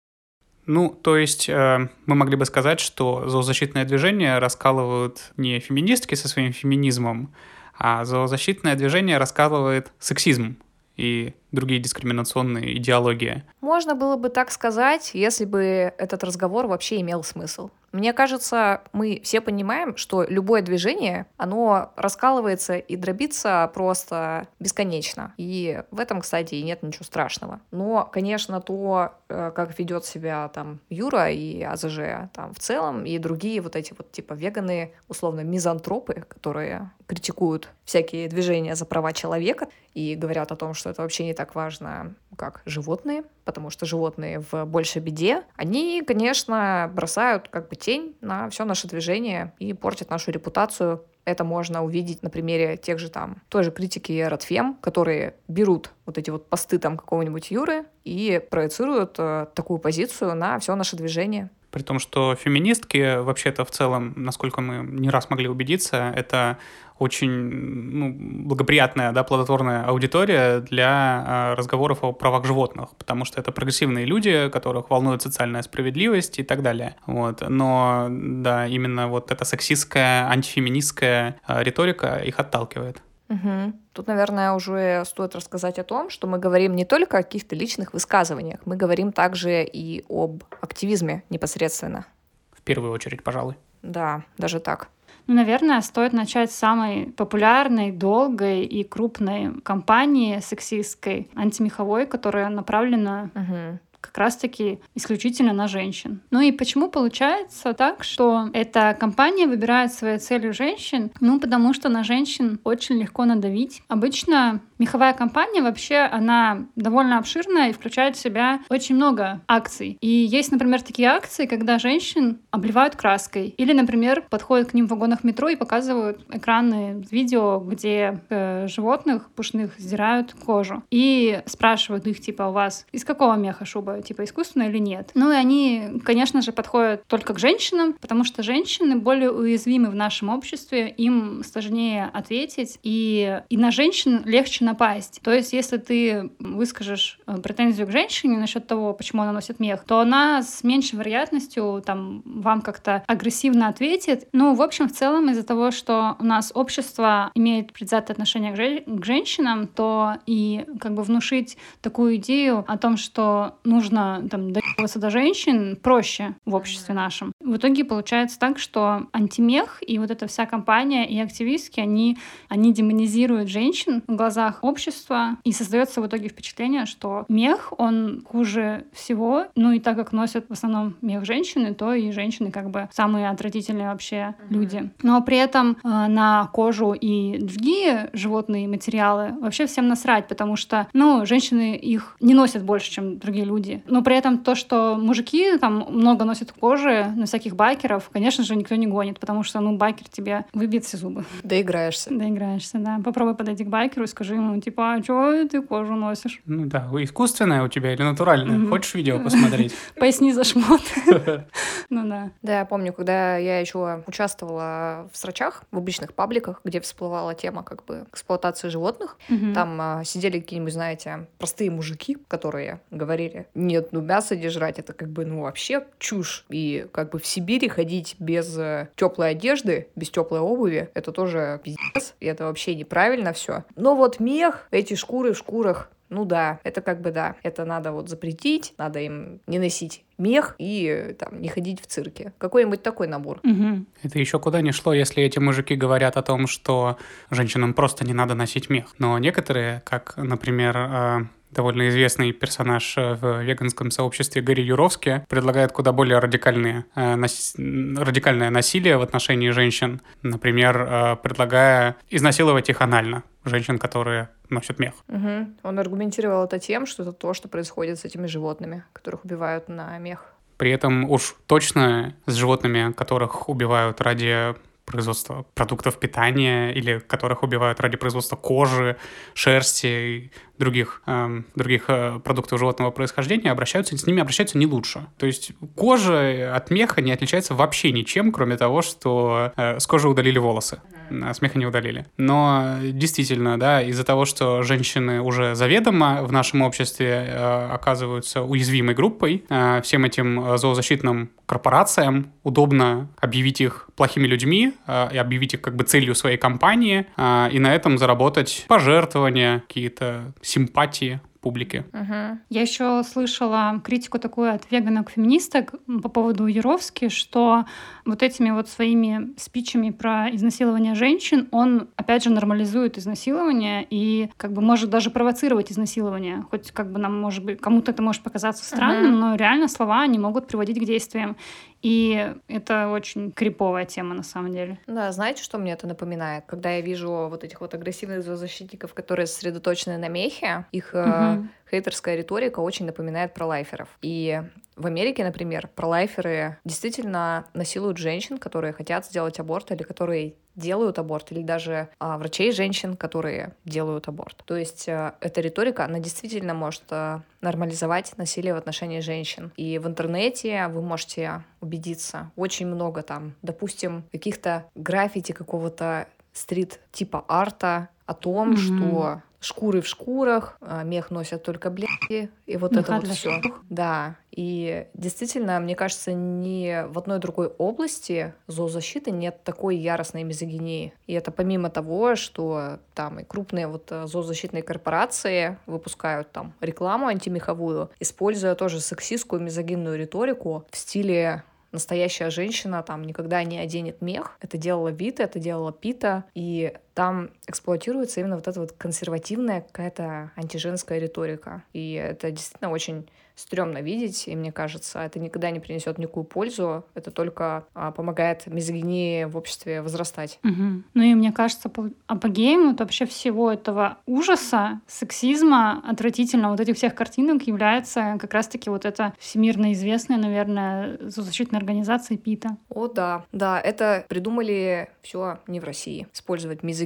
Ну, 0.66 0.90
то 0.90 1.16
есть 1.16 1.48
э, 1.48 1.88
мы 2.06 2.14
могли 2.14 2.36
бы 2.36 2.44
сказать, 2.44 2.78
что 2.80 3.28
зоозащитное 3.28 3.84
движение 3.84 4.38
раскалывают 4.38 5.32
не 5.36 5.58
феминистки 5.58 6.14
со 6.14 6.28
своим 6.28 6.52
феминизмом, 6.52 7.34
а 7.76 8.04
зоозащитное 8.04 8.76
движение 8.76 9.18
раскалывает 9.18 9.92
сексизм 9.98 10.56
и 10.96 11.34
другие 11.50 11.80
дискриминационные 11.80 12.76
идеологии. 12.76 13.42
Можно 13.60 13.94
было 13.94 14.16
бы 14.16 14.28
так 14.28 14.52
сказать, 14.52 15.10
если 15.14 15.44
бы 15.44 15.92
этот 15.98 16.22
разговор 16.22 16.66
вообще 16.66 17.00
имел 17.00 17.24
смысл. 17.24 17.70
Мне 17.92 18.14
кажется, 18.14 18.80
мы 18.92 19.20
все 19.22 19.40
понимаем, 19.40 19.96
что 19.96 20.24
любое 20.24 20.62
движение, 20.62 21.26
оно 21.36 21.92
раскалывается 21.96 22.76
и 22.76 22.96
дробится 22.96 23.70
просто 23.74 24.48
бесконечно. 24.58 25.34
И 25.36 25.82
в 25.90 26.00
этом, 26.00 26.22
кстати, 26.22 26.54
и 26.54 26.62
нет 26.62 26.82
ничего 26.82 27.04
страшного. 27.04 27.60
Но, 27.70 28.08
конечно, 28.10 28.60
то, 28.60 29.12
э, 29.28 29.52
как 29.54 29.78
ведет 29.78 30.06
себя 30.06 30.48
там 30.48 30.80
Юра 30.88 31.30
и 31.30 31.62
АЗЖ 31.62 32.30
там 32.32 32.54
в 32.54 32.58
целом, 32.58 33.04
и 33.04 33.18
другие 33.18 33.60
вот 33.60 33.76
эти 33.76 33.94
вот 33.96 34.10
типа 34.10 34.32
веганы, 34.32 34.94
условно, 35.08 35.40
мизантропы, 35.40 36.24
которые 36.28 36.90
критикуют 37.06 37.68
всякие 37.84 38.28
движения 38.28 38.74
за 38.74 38.86
права 38.86 39.12
человека 39.12 39.68
и 39.94 40.14
говорят 40.14 40.52
о 40.52 40.56
том, 40.56 40.74
что 40.74 40.90
это 40.90 41.02
вообще 41.02 41.24
не 41.24 41.34
так 41.34 41.54
важно, 41.54 42.14
как 42.36 42.62
животные, 42.64 43.24
потому 43.44 43.70
что 43.70 43.86
животные 43.86 44.40
в 44.40 44.64
большей 44.64 45.02
беде, 45.02 45.42
они, 45.56 46.02
конечно, 46.06 46.90
бросают 46.94 47.48
как 47.48 47.68
бы 47.68 47.76
тень 47.76 48.16
на 48.20 48.48
все 48.50 48.64
наше 48.64 48.88
движение 48.88 49.52
и 49.58 49.72
портят 49.74 50.10
нашу 50.10 50.30
репутацию 50.30 51.04
это 51.24 51.44
можно 51.44 51.84
увидеть 51.84 52.22
на 52.22 52.30
примере 52.30 52.76
тех 52.76 52.98
же 52.98 53.08
там, 53.08 53.42
той 53.48 53.62
же 53.62 53.70
критики 53.70 54.20
Радфем, 54.20 54.74
которые 54.74 55.34
берут 55.48 55.90
вот 56.04 56.18
эти 56.18 56.30
вот 56.30 56.48
посты 56.48 56.78
там 56.78 56.96
какого-нибудь 56.96 57.50
Юры 57.50 57.84
и 58.04 58.40
проецируют 58.50 59.16
э, 59.18 59.46
такую 59.54 59.78
позицию 59.78 60.34
на 60.34 60.58
все 60.58 60.74
наше 60.74 60.96
движение. 60.96 61.50
При 61.70 61.82
том, 61.82 62.00
что 62.00 62.34
феминистки 62.34 63.18
вообще-то 63.18 63.64
в 63.64 63.70
целом, 63.70 64.12
насколько 64.16 64.60
мы 64.60 64.84
не 64.84 65.08
раз 65.08 65.30
могли 65.30 65.48
убедиться, 65.48 66.12
это 66.14 66.58
очень 67.02 67.30
ну, 67.30 68.14
благоприятная, 68.46 69.12
да, 69.12 69.24
плодотворная 69.24 69.84
аудитория 69.84 70.60
для 70.60 71.24
э, 71.52 71.54
разговоров 71.54 72.04
о 72.04 72.12
правах 72.12 72.44
животных, 72.44 72.90
потому 72.96 73.24
что 73.24 73.40
это 73.40 73.50
прогрессивные 73.52 74.06
люди, 74.06 74.48
которых 74.50 74.88
волнует 74.90 75.22
социальная 75.22 75.62
справедливость 75.62 76.38
и 76.38 76.42
так 76.42 76.62
далее. 76.62 76.94
Вот. 77.06 77.42
Но, 77.48 78.06
да, 78.10 78.66
именно 78.66 79.08
вот 79.08 79.32
эта 79.32 79.44
сексистская, 79.44 80.28
антифеминистская 80.30 81.40
э, 81.46 81.62
риторика 81.62 82.16
их 82.16 82.38
отталкивает. 82.38 83.02
Угу. 83.28 83.72
Тут, 83.92 84.06
наверное, 84.06 84.52
уже 84.52 85.04
стоит 85.06 85.34
рассказать 85.34 85.78
о 85.78 85.84
том, 85.84 86.10
что 86.10 86.26
мы 86.26 86.38
говорим 86.38 86.76
не 86.76 86.84
только 86.84 87.18
о 87.18 87.22
каких-то 87.22 87.56
личных 87.56 87.94
высказываниях, 87.94 88.60
мы 88.64 88.76
говорим 88.76 89.12
также 89.12 89.64
и 89.64 90.04
об 90.08 90.44
активизме 90.60 91.24
непосредственно. 91.30 92.06
В 92.52 92.62
первую 92.62 92.92
очередь, 92.92 93.24
пожалуй. 93.24 93.56
Да, 93.82 94.22
даже 94.38 94.60
так. 94.60 94.88
Ну, 95.26 95.34
наверное, 95.34 95.80
стоит 95.80 96.12
начать 96.12 96.50
с 96.50 96.56
самой 96.56 97.06
популярной, 97.06 97.92
долгой 97.92 98.64
и 98.64 98.84
крупной 98.84 99.60
кампании 99.62 100.40
сексистской, 100.40 101.28
антимеховой, 101.34 102.06
которая 102.06 102.48
направлена 102.48 103.30
угу 103.34 103.78
как 104.02 104.18
раз-таки 104.18 104.80
исключительно 104.94 105.54
на 105.54 105.68
женщин. 105.68 106.20
Ну 106.30 106.40
и 106.40 106.52
почему 106.52 106.90
получается 106.90 107.72
так, 107.72 108.04
что 108.04 108.50
эта 108.52 108.94
компания 108.98 109.46
выбирает 109.46 109.92
своей 109.92 110.18
целью 110.18 110.52
женщин? 110.52 111.10
Ну, 111.20 111.40
потому 111.40 111.72
что 111.72 111.88
на 111.88 112.04
женщин 112.04 112.60
очень 112.64 113.00
легко 113.00 113.24
надавить. 113.24 113.82
Обычно 113.88 114.60
меховая 114.78 115.14
компания 115.14 115.62
вообще, 115.62 115.98
она 115.98 116.66
довольно 116.74 117.18
обширная 117.18 117.70
и 117.70 117.72
включает 117.72 118.16
в 118.16 118.20
себя 118.20 118.60
очень 118.68 118.96
много 118.96 119.40
акций. 119.46 119.96
И 120.00 120.08
есть, 120.08 120.50
например, 120.50 120.82
такие 120.82 121.08
акции, 121.08 121.46
когда 121.46 121.78
женщин 121.78 122.40
обливают 122.50 122.96
краской. 122.96 123.54
Или, 123.56 123.72
например, 123.72 124.24
подходят 124.28 124.70
к 124.70 124.74
ним 124.74 124.86
в 124.86 124.90
вагонах 124.90 125.22
метро 125.22 125.48
и 125.48 125.56
показывают 125.56 126.26
экраны 126.30 127.04
видео, 127.10 127.60
где 127.60 128.20
э, 128.28 128.66
животных 128.66 129.30
пушных 129.30 129.78
сдирают 129.78 130.34
кожу. 130.34 130.82
И 130.90 131.40
спрашивают 131.46 132.06
их, 132.08 132.20
типа, 132.20 132.44
у 132.44 132.52
вас 132.52 132.86
из 132.90 133.04
какого 133.04 133.36
меха 133.36 133.64
шуба? 133.64 133.91
Типа 134.00 134.24
искусственное 134.24 134.68
или 134.68 134.78
нет. 134.78 135.10
Ну 135.14 135.30
и 135.30 135.34
они, 135.34 136.00
конечно 136.04 136.40
же, 136.42 136.52
подходят 136.52 137.06
только 137.06 137.34
к 137.34 137.38
женщинам, 137.38 137.94
потому 137.94 138.24
что 138.24 138.42
женщины 138.42 138.96
более 138.96 139.30
уязвимы 139.30 139.90
в 139.90 139.94
нашем 139.94 140.28
обществе, 140.28 140.88
им 140.88 141.42
сложнее 141.44 142.10
ответить, 142.12 142.78
и, 142.82 143.40
и 143.48 143.56
на 143.56 143.70
женщин 143.70 144.22
легче 144.24 144.64
напасть. 144.64 145.20
То 145.22 145.32
есть, 145.32 145.52
если 145.52 145.76
ты 145.76 146.30
выскажешь 146.38 147.18
э, 147.26 147.36
претензию 147.38 147.86
к 147.86 147.90
женщине 147.90 148.38
насчет 148.38 148.66
того, 148.66 148.92
почему 148.94 149.22
она 149.22 149.32
носит 149.32 149.60
мех, 149.60 149.84
то 149.84 150.00
она 150.00 150.42
с 150.42 150.62
меньшей 150.64 150.98
вероятностью 150.98 151.82
там 151.84 152.22
вам 152.24 152.62
как-то 152.62 153.02
агрессивно 153.06 153.68
ответит. 153.68 154.28
Ну, 154.32 154.54
в 154.54 154.62
общем, 154.62 154.88
в 154.88 154.92
целом, 154.92 155.30
из-за 155.30 155.42
того, 155.42 155.70
что 155.70 156.16
у 156.18 156.24
нас 156.24 156.52
общество 156.54 157.30
имеет 157.34 157.72
предвзятое 157.72 158.14
отношение 158.14 158.52
к, 158.52 158.56
же- 158.56 158.84
к 158.86 159.04
женщинам, 159.04 159.66
то 159.66 160.14
и 160.26 160.64
как 160.80 160.94
бы 160.94 161.02
внушить 161.02 161.56
такую 161.80 162.16
идею 162.16 162.64
о 162.68 162.78
том, 162.78 162.96
что 162.96 163.56
нужно 163.64 163.81
нужно 163.82 164.22
там 164.30 164.52
доебываться 164.52 165.00
до 165.00 165.10
женщин 165.10 165.76
проще 165.76 166.34
в 166.46 166.54
обществе 166.54 166.94
нашем. 166.94 167.32
В 167.40 167.56
итоге 167.56 167.84
получается 167.84 168.38
так, 168.38 168.58
что 168.58 169.08
антимех 169.12 169.78
и 169.84 169.98
вот 169.98 170.10
эта 170.10 170.28
вся 170.28 170.46
компания 170.46 171.08
и 171.08 171.18
активистки, 171.18 171.80
они, 171.80 172.16
они 172.48 172.72
демонизируют 172.72 173.48
женщин 173.48 174.02
в 174.06 174.14
глазах 174.14 174.60
общества, 174.62 175.36
и 175.42 175.52
создается 175.52 176.00
в 176.00 176.06
итоге 176.06 176.28
впечатление, 176.28 176.86
что 176.86 177.24
мех, 177.28 177.72
он 177.76 178.22
хуже 178.24 178.84
всего, 178.92 179.46
ну 179.56 179.72
и 179.72 179.80
так 179.80 179.96
как 179.96 180.12
носят 180.12 180.46
в 180.48 180.52
основном 180.52 180.94
мех 181.02 181.24
женщины, 181.24 181.74
то 181.74 181.92
и 181.92 182.12
женщины 182.12 182.52
как 182.52 182.70
бы 182.70 182.88
самые 182.92 183.30
отвратительные 183.30 183.88
вообще 183.88 184.34
люди. 184.48 184.90
Но 185.02 185.20
при 185.22 185.38
этом 185.38 185.76
э, 185.82 185.88
на 185.88 186.48
кожу 186.52 186.92
и 186.92 187.38
другие 187.38 188.10
животные 188.12 188.68
материалы 188.68 189.32
вообще 189.40 189.66
всем 189.66 189.88
насрать, 189.88 190.28
потому 190.28 190.56
что, 190.56 190.86
ну, 190.92 191.26
женщины 191.26 191.76
их 191.76 192.16
не 192.20 192.34
носят 192.34 192.62
больше, 192.62 192.90
чем 192.90 193.18
другие 193.18 193.44
люди, 193.44 193.71
люди. 193.72 193.82
Но 193.86 194.02
при 194.02 194.16
этом 194.16 194.38
то, 194.38 194.54
что 194.54 194.96
мужики 194.96 195.56
там 195.58 195.86
много 195.88 196.24
носят 196.24 196.52
кожи 196.52 197.12
на 197.16 197.26
всяких 197.26 197.56
байкеров, 197.56 198.10
конечно 198.12 198.44
же, 198.44 198.56
никто 198.56 198.74
не 198.74 198.86
гонит, 198.86 199.18
потому 199.18 199.42
что, 199.42 199.60
ну, 199.60 199.76
байкер 199.76 200.08
тебе 200.08 200.44
выбьет 200.52 200.84
все 200.84 200.96
зубы. 200.96 201.24
Доиграешься. 201.42 202.10
Доиграешься, 202.10 202.78
да. 202.78 203.00
Попробуй 203.04 203.34
подойти 203.34 203.64
к 203.64 203.68
байкеру 203.68 204.04
и 204.04 204.08
скажи 204.08 204.34
ему, 204.34 204.60
типа, 204.60 204.94
а 204.94 205.02
что 205.02 205.46
ты 205.48 205.62
кожу 205.62 205.94
носишь? 205.94 206.40
Ну 206.44 206.66
да, 206.66 206.88
искусственная 206.92 207.62
у 207.62 207.68
тебя 207.68 207.92
или 207.92 208.02
натуральная? 208.02 208.56
Mm-hmm. 208.56 208.68
Хочешь 208.68 208.94
видео 208.94 209.18
посмотреть? 209.18 209.74
Поясни 209.98 210.32
за 210.32 210.44
шмот. 210.44 210.82
Ну 211.90 212.08
да. 212.08 212.30
Да, 212.40 212.60
я 212.60 212.64
помню, 212.64 212.92
когда 212.92 213.36
я 213.36 213.60
еще 213.60 214.02
участвовала 214.06 215.10
в 215.12 215.16
срачах, 215.16 215.64
в 215.70 215.76
обычных 215.76 216.14
пабликах, 216.14 216.60
где 216.64 216.80
всплывала 216.80 217.34
тема 217.34 217.62
как 217.62 217.84
бы 217.84 218.06
эксплуатации 218.10 218.68
животных, 218.68 219.18
там 219.54 219.78
а, 219.80 220.04
сидели 220.04 220.40
какие-нибудь, 220.40 220.72
знаете, 220.72 221.26
простые 221.38 221.70
мужики, 221.70 222.16
которые 222.28 222.80
говорили, 222.90 223.46
нет, 223.54 223.88
ну 223.92 224.00
мясо 224.00 224.36
не 224.36 224.48
жрать, 224.48 224.78
это 224.78 224.92
как 224.92 225.08
бы, 225.08 225.24
ну 225.24 225.42
вообще 225.42 225.84
чушь. 225.98 226.44
И 226.48 226.86
как 226.92 227.10
бы 227.10 227.18
в 227.18 227.26
Сибири 227.26 227.68
ходить 227.68 228.16
без 228.18 228.56
э, 228.56 228.88
теплой 228.96 229.30
одежды, 229.30 229.88
без 229.96 230.10
теплой 230.10 230.40
обуви, 230.40 230.90
это 230.94 231.12
тоже 231.12 231.60
пиздец, 231.62 232.14
и 232.20 232.26
это 232.26 232.44
вообще 232.44 232.74
неправильно 232.74 233.32
все. 233.32 233.64
Но 233.76 233.94
вот 233.94 234.20
мех, 234.20 234.68
эти 234.70 234.94
шкуры 234.94 235.32
в 235.32 235.38
шкурах, 235.38 235.90
ну 236.12 236.26
да, 236.26 236.60
это 236.62 236.82
как 236.82 237.00
бы 237.00 237.10
да, 237.10 237.36
это 237.42 237.64
надо 237.64 237.92
вот 237.92 238.08
запретить, 238.08 238.74
надо 238.76 239.00
им 239.00 239.40
не 239.46 239.58
носить 239.58 240.04
мех 240.18 240.54
и 240.58 241.16
там 241.18 241.40
не 241.40 241.48
ходить 241.48 241.80
в 241.80 241.86
цирке. 241.86 242.32
Какой-нибудь 242.38 242.82
такой 242.82 243.08
набор. 243.08 243.40
Угу. 243.42 243.86
Это 244.02 244.18
еще 244.18 244.38
куда 244.38 244.60
ни 244.60 244.70
шло, 244.70 244.92
если 244.92 245.22
эти 245.22 245.38
мужики 245.38 245.74
говорят 245.74 246.16
о 246.16 246.22
том, 246.22 246.46
что 246.46 246.98
женщинам 247.30 247.72
просто 247.72 248.04
не 248.04 248.12
надо 248.12 248.34
носить 248.34 248.68
мех. 248.68 248.94
Но 248.98 249.18
некоторые, 249.18 249.82
как, 249.84 250.16
например, 250.18 250.76
э, 250.76 251.20
довольно 251.52 251.88
известный 251.88 252.32
персонаж 252.32 252.96
э, 252.96 253.14
в 253.14 253.42
веганском 253.42 253.90
сообществе 253.90 254.42
Гарри 254.42 254.62
Юровский, 254.62 255.20
предлагает 255.28 255.72
куда 255.72 255.92
более 255.92 256.18
радикальные, 256.18 256.84
э, 256.94 257.14
нас... 257.14 257.54
радикальное 257.56 258.50
насилие 258.50 258.96
в 258.96 259.02
отношении 259.02 259.50
женщин. 259.50 260.00
Например, 260.22 260.80
э, 260.80 261.16
предлагая 261.22 261.96
изнасиловать 262.10 262.68
их 262.70 262.80
анально. 262.80 263.22
Женщин, 263.44 263.78
которые 263.78 264.28
носят 264.50 264.78
мех. 264.78 264.94
Угу. 265.08 265.46
Он 265.64 265.78
аргументировал 265.78 266.44
это 266.44 266.58
тем, 266.58 266.86
что 266.86 267.02
это 267.02 267.12
то, 267.12 267.34
что 267.34 267.48
происходит 267.48 267.98
с 267.98 268.04
этими 268.04 268.26
животными, 268.26 268.84
которых 268.92 269.24
убивают 269.24 269.68
на 269.68 269.98
мех. 269.98 270.32
При 270.58 270.70
этом 270.70 271.10
уж 271.10 271.34
точно 271.46 272.14
с 272.26 272.34
животными, 272.34 272.92
которых 272.92 273.48
убивают 273.48 274.00
ради 274.00 274.54
производства 274.84 275.46
продуктов 275.54 275.98
питания 275.98 276.72
или 276.72 276.98
которых 276.98 277.42
убивают 277.42 277.80
ради 277.80 277.96
производства 277.96 278.36
кожи, 278.36 278.96
шерсти 279.34 280.30
других, 280.62 281.02
э, 281.06 281.42
других 281.54 281.86
продуктов 282.24 282.58
животного 282.58 282.90
происхождения, 282.90 283.50
обращаются, 283.50 283.96
с 283.96 284.06
ними 284.06 284.20
обращаются 284.20 284.58
не 284.58 284.66
лучше. 284.66 285.06
То 285.18 285.26
есть 285.26 285.52
кожа 285.76 286.54
от 286.54 286.70
меха 286.70 287.02
не 287.02 287.12
отличается 287.12 287.54
вообще 287.54 287.90
ничем, 287.92 288.32
кроме 288.32 288.56
того, 288.56 288.82
что 288.82 289.52
э, 289.56 289.78
с 289.78 289.86
кожи 289.86 290.08
удалили 290.08 290.38
волосы, 290.38 290.80
а 291.10 291.34
с 291.34 291.42
меха 291.42 291.58
не 291.58 291.66
удалили. 291.66 292.06
Но 292.16 292.76
действительно, 292.82 293.58
да, 293.58 293.82
из-за 293.82 294.04
того, 294.04 294.24
что 294.24 294.62
женщины 294.62 295.20
уже 295.20 295.54
заведомо 295.54 296.22
в 296.22 296.32
нашем 296.32 296.62
обществе 296.62 297.26
э, 297.28 297.68
оказываются 297.72 298.42
уязвимой 298.42 298.94
группой, 298.94 299.44
э, 299.48 299.80
всем 299.82 300.04
этим 300.04 300.56
зоозащитным 300.56 301.30
корпорациям 301.46 302.32
удобно 302.44 303.08
объявить 303.20 303.60
их 303.60 303.88
плохими 303.94 304.26
людьми 304.26 304.72
э, 304.86 305.08
и 305.12 305.18
объявить 305.18 305.54
их 305.54 305.60
как 305.60 305.76
бы 305.76 305.84
целью 305.84 306.14
своей 306.14 306.38
компании, 306.38 307.06
э, 307.16 307.48
и 307.52 307.58
на 307.58 307.74
этом 307.74 307.98
заработать 307.98 308.64
пожертвования, 308.68 309.60
какие-то 309.68 310.32
симпатии 310.52 311.20
публики. 311.40 311.84
Угу. 311.92 312.38
Я 312.50 312.60
еще 312.60 313.02
слышала 313.02 313.80
критику 313.82 314.18
такую 314.18 314.54
от 314.54 314.70
веганок-феминисток 314.70 315.74
по 316.02 316.08
поводу 316.08 316.46
Яровски, 316.46 317.08
что 317.08 317.64
вот 318.04 318.22
этими 318.22 318.50
вот 318.50 318.68
своими 318.68 319.32
спичами 319.38 319.90
про 319.90 320.28
изнасилование 320.30 320.94
женщин 320.94 321.48
он, 321.50 321.88
опять 321.96 322.24
же, 322.24 322.30
нормализует 322.30 322.98
изнасилование 322.98 323.86
и 323.88 324.30
как 324.36 324.52
бы 324.52 324.62
может 324.62 324.90
даже 324.90 325.10
провоцировать 325.10 325.70
изнасилование. 325.70 326.44
Хоть 326.50 326.72
как 326.72 326.90
бы 326.90 326.98
нам, 326.98 327.20
может 327.20 327.44
быть, 327.44 327.60
кому-то 327.60 327.92
это 327.92 328.02
может 328.02 328.22
показаться 328.22 328.64
странным, 328.64 329.14
угу. 329.14 329.20
но 329.20 329.34
реально 329.36 329.68
слова, 329.68 330.02
они 330.02 330.18
могут 330.18 330.46
приводить 330.46 330.78
к 330.78 330.84
действиям. 330.84 331.36
И 331.82 332.32
это 332.46 332.88
очень 332.88 333.32
криповая 333.32 333.84
тема 333.84 334.14
на 334.14 334.22
самом 334.22 334.52
деле. 334.52 334.78
Да, 334.86 335.10
знаете, 335.10 335.42
что 335.42 335.58
мне 335.58 335.72
это 335.72 335.86
напоминает? 335.88 336.44
Когда 336.46 336.70
я 336.70 336.80
вижу 336.80 337.28
вот 337.28 337.42
этих 337.42 337.60
вот 337.60 337.74
агрессивных 337.74 338.22
защитников, 338.22 338.94
которые 338.94 339.26
сосредоточены 339.26 339.98
на 339.98 340.08
мехе, 340.08 340.66
их 340.70 340.94
угу. 340.94 341.48
хейтерская 341.70 342.16
риторика 342.16 342.60
очень 342.60 342.86
напоминает 342.86 343.34
про 343.34 343.46
лайферов. 343.46 343.88
И 344.00 344.42
в 344.82 344.86
Америке, 344.86 345.24
например, 345.24 345.70
пролайферы 345.74 346.58
действительно 346.64 347.46
насилуют 347.54 347.98
женщин, 347.98 348.38
которые 348.38 348.72
хотят 348.72 349.06
сделать 349.06 349.38
аборт 349.38 349.70
или 349.70 349.82
которые 349.82 350.34
делают 350.54 350.98
аборт, 350.98 351.32
или 351.32 351.42
даже 351.42 351.88
а, 351.98 352.18
врачей 352.18 352.52
женщин, 352.52 352.96
которые 352.96 353.54
делают 353.64 354.08
аборт. 354.08 354.42
То 354.44 354.56
есть 354.56 354.88
а, 354.88 355.14
эта 355.20 355.40
риторика, 355.40 355.84
она 355.84 355.98
действительно 355.98 356.52
может 356.52 356.82
а, 356.90 357.22
нормализовать 357.40 358.12
насилие 358.18 358.54
в 358.54 358.58
отношении 358.58 359.00
женщин. 359.00 359.52
И 359.56 359.78
в 359.78 359.86
интернете 359.86 360.66
вы 360.68 360.82
можете 360.82 361.44
убедиться 361.60 362.30
очень 362.36 362.66
много 362.66 363.02
там, 363.02 363.34
допустим, 363.40 364.04
каких-то 364.12 364.66
граффити 364.74 365.32
какого-то 365.32 366.08
стрит 366.32 366.80
типа 366.90 367.24
арта 367.28 367.88
о 368.06 368.14
том, 368.14 368.52
mm-hmm. 368.52 368.56
что 368.56 369.22
шкуры 369.42 369.80
в 369.80 369.86
шкурах, 369.86 370.56
а, 370.60 370.82
мех 370.84 371.10
носят 371.10 371.42
только 371.42 371.70
бляди, 371.70 372.30
и 372.46 372.56
вот 372.56 372.72
Меха 372.72 372.96
это 372.96 373.06
вот 373.06 373.16
все. 373.16 373.40
Да, 373.68 374.16
и 374.30 374.86
действительно, 374.94 375.60
мне 375.60 375.74
кажется, 375.74 376.12
ни 376.12 376.86
в 376.88 376.98
одной 376.98 377.18
другой 377.18 377.48
области 377.48 378.34
зоозащиты 378.46 379.10
нет 379.10 379.42
такой 379.44 379.76
яростной 379.76 380.22
мизогинии. 380.22 380.94
И 381.06 381.12
это 381.12 381.30
помимо 381.30 381.70
того, 381.70 382.16
что 382.16 382.78
там 382.94 383.20
и 383.20 383.24
крупные 383.24 383.66
вот 383.66 383.90
а, 383.90 384.06
зоозащитные 384.06 384.62
корпорации 384.62 385.58
выпускают 385.66 386.30
там 386.30 386.54
рекламу 386.60 387.08
антимеховую, 387.08 387.90
используя 388.00 388.54
тоже 388.54 388.80
сексистскую 388.80 389.42
мизогинную 389.42 389.98
риторику 389.98 390.64
в 390.70 390.76
стиле 390.76 391.44
настоящая 391.72 392.30
женщина 392.30 392.82
там 392.82 393.02
никогда 393.02 393.42
не 393.42 393.58
оденет 393.58 394.00
мех. 394.00 394.36
Это 394.40 394.58
делала 394.58 394.88
Вита, 394.88 395.24
это 395.24 395.38
делала 395.38 395.72
Пита, 395.72 396.24
и 396.34 396.74
там 396.94 397.30
эксплуатируется 397.46 398.20
именно 398.20 398.36
вот 398.36 398.48
эта 398.48 398.60
вот 398.60 398.72
консервативная 398.72 399.62
какая-то 399.62 400.30
антиженская 400.36 400.98
риторика. 400.98 401.62
И 401.72 401.92
это 401.92 402.30
действительно 402.30 402.70
очень 402.70 403.06
стрёмно 403.34 403.78
видеть, 403.78 404.28
и 404.28 404.36
мне 404.36 404.52
кажется, 404.52 405.00
это 405.00 405.18
никогда 405.18 405.50
не 405.50 405.58
принесет 405.58 405.98
никакую 405.98 406.24
пользу, 406.24 406.84
это 406.94 407.10
только 407.10 407.64
а, 407.74 407.90
помогает 407.90 408.46
мизогинии 408.46 409.24
в 409.24 409.36
обществе 409.36 409.80
возрастать. 409.80 410.38
Угу. 410.44 410.82
Ну 410.94 411.02
и 411.02 411.14
мне 411.14 411.32
кажется, 411.32 411.70
апогеем 412.06 412.70
вот 412.70 412.80
вообще 412.80 413.06
всего 413.06 413.50
этого 413.50 413.98
ужаса, 414.06 414.80
сексизма, 414.86 415.82
отвратительно 415.88 416.50
вот 416.50 416.60
этих 416.60 416.76
всех 416.76 416.94
картинок 416.94 417.46
является 417.46 418.16
как 418.20 418.34
раз-таки 418.34 418.68
вот 418.68 418.84
эта 418.84 419.14
всемирно 419.18 419.72
известная, 419.72 420.18
наверное, 420.18 420.98
защитная 421.00 421.58
организация 421.58 422.18
ПИТа. 422.18 422.58
О, 422.68 422.86
да, 422.86 423.24
да, 423.32 423.58
это 423.60 424.04
придумали 424.08 424.90
все 425.00 425.38
не 425.46 425.58
в 425.58 425.64
России, 425.64 426.06
использовать 426.12 426.62
мизогинию 426.62 426.81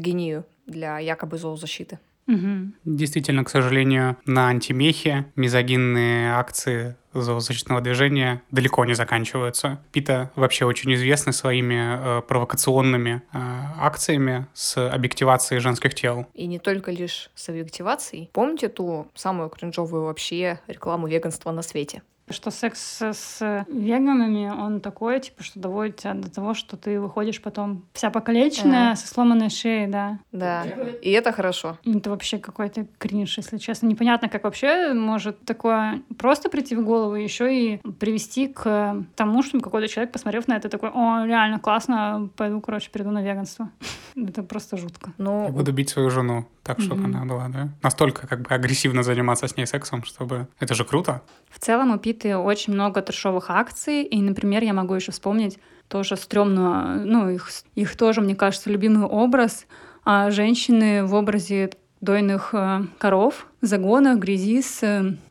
для 0.67 0.99
якобы 0.99 1.39
зоозащиты. 1.39 1.99
Угу. 2.29 2.73
Действительно, 2.85 3.45
к 3.45 3.49
сожалению, 3.49 4.17
на 4.27 4.49
антимехе 4.49 5.27
мизогинные 5.37 6.33
акции 6.33 6.97
зоозащитного 7.15 7.81
движения 7.81 8.43
далеко 8.51 8.85
не 8.85 8.95
заканчиваются. 8.95 9.81
Пита 9.93 10.31
вообще 10.35 10.65
очень 10.65 10.93
известны 10.95 11.33
своими 11.33 12.19
э, 12.19 12.23
провокационными 12.23 13.23
э, 13.33 13.39
акциями 13.79 14.47
с 14.55 14.89
объективацией 14.89 15.61
женских 15.61 15.95
тел. 15.95 16.27
И 16.35 16.47
не 16.47 16.59
только 16.59 16.91
лишь 16.91 17.31
с 17.35 17.49
объективацией. 17.49 18.29
Помните 18.33 18.69
ту 18.69 19.07
самую 19.15 19.49
кринжовую 19.49 20.05
вообще 20.05 20.61
рекламу 20.67 21.07
веганства 21.07 21.53
на 21.53 21.63
свете? 21.63 22.03
Что 22.31 22.51
секс 22.51 23.03
с 23.03 23.65
веганами, 23.69 24.51
он 24.51 24.81
такой, 24.81 25.21
типа, 25.21 25.43
что 25.43 25.61
доводит 25.61 25.97
тебя 25.97 26.15
до 26.15 26.31
того, 26.31 26.55
что 26.55 26.77
ты 26.77 27.01
выходишь 27.01 27.41
потом 27.41 27.85
вся 27.93 28.11
покалеченная, 28.11 28.89
ага. 28.89 28.97
со 28.97 29.07
сломанной 29.09 29.51
шеей, 29.51 29.87
да. 29.87 30.19
Да, 30.33 30.65
и 31.03 31.11
это 31.11 31.33
хорошо. 31.33 31.79
Это 31.85 32.11
вообще 32.11 32.39
какой-то 32.39 32.87
кринж, 32.99 33.37
если 33.37 33.59
честно. 33.59 33.87
Непонятно, 33.87 34.29
как 34.29 34.45
вообще 34.45 34.93
может 34.93 35.45
такое 35.45 36.03
просто 36.19 36.49
прийти 36.49 36.75
в 36.75 36.85
голову, 36.85 37.15
еще 37.15 37.55
и 37.55 37.77
привести 37.99 38.49
к 38.49 39.05
тому, 39.15 39.43
что 39.43 39.61
какой-то 39.61 39.89
человек, 39.89 40.13
посмотрев 40.13 40.49
на 40.49 40.57
это, 40.57 40.69
такой, 40.69 40.91
о, 40.93 41.25
реально 41.25 41.59
классно, 41.59 42.29
пойду, 42.37 42.61
короче, 42.61 42.91
перейду 42.91 43.11
на 43.11 43.23
веганство. 43.23 43.71
это 44.17 44.43
просто 44.43 44.77
жутко. 44.77 45.13
Ну, 45.19 45.49
буду 45.49 45.73
бить 45.73 45.91
свою 45.91 46.11
жену 46.11 46.47
так, 46.67 46.81
чтобы 46.81 47.03
mm-hmm. 47.03 47.17
она 47.17 47.25
была, 47.25 47.49
да? 47.49 47.69
Настолько 47.83 48.27
как 48.27 48.43
бы 48.43 48.55
агрессивно 48.55 49.03
заниматься 49.03 49.47
с 49.47 49.57
ней 49.57 49.67
сексом, 49.67 50.05
чтобы... 50.05 50.49
Это 50.59 50.75
же 50.75 50.85
круто. 50.85 51.23
В 51.49 51.59
целом 51.59 51.93
у 51.93 51.99
Питы 51.99 52.37
очень 52.37 52.75
много 52.75 53.01
трешовых 53.03 53.51
акций, 53.51 54.03
и, 54.03 54.21
например, 54.21 54.63
я 54.65 54.73
могу 54.73 54.95
еще 54.95 55.13
вспомнить 55.13 55.59
тоже 55.89 56.17
стрёмную, 56.17 57.07
ну, 57.07 57.31
их, 57.31 57.49
их 57.77 57.97
тоже, 57.97 58.21
мне 58.21 58.35
кажется, 58.35 58.71
любимый 58.71 59.05
образ 59.05 59.67
а 60.09 60.31
женщины 60.31 61.05
в 61.05 61.15
образе 61.15 61.73
дойных 62.01 62.51
э, 62.53 62.83
коров, 62.99 63.47
загонах, 63.63 64.19
грязи 64.19 64.61
с, 64.61 64.81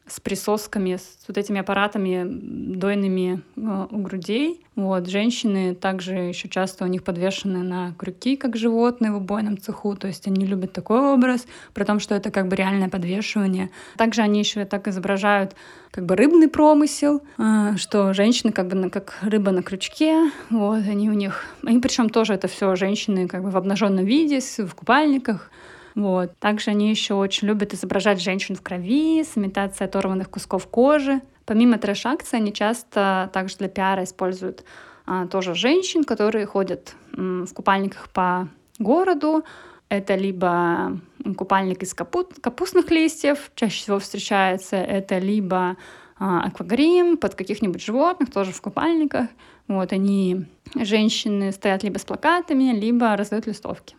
с 0.07 0.19
присосками, 0.19 0.95
с 0.95 1.17
вот 1.27 1.37
этими 1.37 1.59
аппаратами 1.59 2.25
дойными 2.25 3.41
э, 3.55 3.87
у 3.91 3.97
грудей. 3.99 4.65
Вот, 4.75 5.07
женщины 5.07 5.75
также 5.75 6.15
еще 6.15 6.49
часто 6.49 6.83
у 6.83 6.87
них 6.87 7.03
подвешены 7.03 7.59
на 7.59 7.93
крюки, 7.97 8.35
как 8.35 8.57
животные 8.57 9.11
в 9.11 9.17
убойном 9.17 9.57
цеху, 9.57 9.95
то 9.95 10.07
есть 10.07 10.27
они 10.27 10.45
любят 10.45 10.73
такой 10.73 10.99
образ, 10.99 11.45
при 11.73 11.83
том, 11.83 11.99
что 11.99 12.15
это 12.15 12.31
как 12.31 12.47
бы 12.47 12.55
реальное 12.55 12.89
подвешивание. 12.89 13.69
Также 13.95 14.21
они 14.21 14.39
еще 14.39 14.65
так 14.65 14.87
изображают 14.87 15.55
как 15.91 16.05
бы 16.05 16.15
рыбный 16.15 16.49
промысел, 16.49 17.21
э, 17.37 17.77
что 17.77 18.13
женщины 18.13 18.51
как 18.51 18.67
бы 18.67 18.89
как 18.89 19.17
рыба 19.21 19.51
на 19.51 19.61
крючке, 19.61 20.31
вот, 20.49 20.79
они 20.79 21.09
у 21.09 21.13
них, 21.13 21.45
они 21.63 21.79
причем 21.79 22.09
тоже 22.09 22.33
это 22.33 22.47
все 22.47 22.75
женщины 22.75 23.27
как 23.27 23.43
бы 23.43 23.51
в 23.51 23.57
обнаженном 23.57 24.03
виде, 24.03 24.39
в 24.39 24.75
купальниках, 24.75 25.51
вот. 25.95 26.37
Также 26.39 26.71
они 26.71 26.89
еще 26.89 27.13
очень 27.13 27.47
любят 27.47 27.73
изображать 27.73 28.21
женщин 28.21 28.55
в 28.55 28.61
крови 28.61 29.23
с 29.23 29.37
имитацией 29.37 29.87
оторванных 29.87 30.29
кусков 30.29 30.67
кожи. 30.67 31.21
Помимо 31.45 31.77
трэш-акций, 31.77 32.39
они 32.39 32.53
часто 32.53 33.29
также 33.33 33.57
для 33.57 33.69
пиара 33.69 34.03
используют 34.03 34.65
а, 35.05 35.27
тоже 35.27 35.55
женщин, 35.55 36.03
которые 36.03 36.45
ходят 36.45 36.95
м, 37.15 37.45
в 37.45 37.53
купальниках 37.53 38.09
по 38.09 38.49
городу. 38.77 39.45
Это 39.87 40.15
либо 40.15 40.99
купальник 41.37 41.83
из 41.83 41.93
капут, 41.93 42.33
капустных 42.41 42.91
листьев, 42.91 43.51
чаще 43.55 43.77
всего 43.83 43.99
встречается, 43.99 44.75
это 44.75 45.19
либо 45.19 45.77
а, 46.17 46.43
аквагрим 46.45 47.17
под 47.17 47.35
каких-нибудь 47.35 47.83
животных, 47.83 48.31
тоже 48.31 48.51
в 48.51 48.61
купальниках. 48.61 49.29
Вот 49.67 49.93
они, 49.93 50.45
женщины, 50.75 51.51
стоят 51.51 51.83
либо 51.83 51.99
с 51.99 52.03
плакатами, 52.03 52.73
либо 52.73 53.15
раздают 53.15 53.47
листовки. 53.47 53.95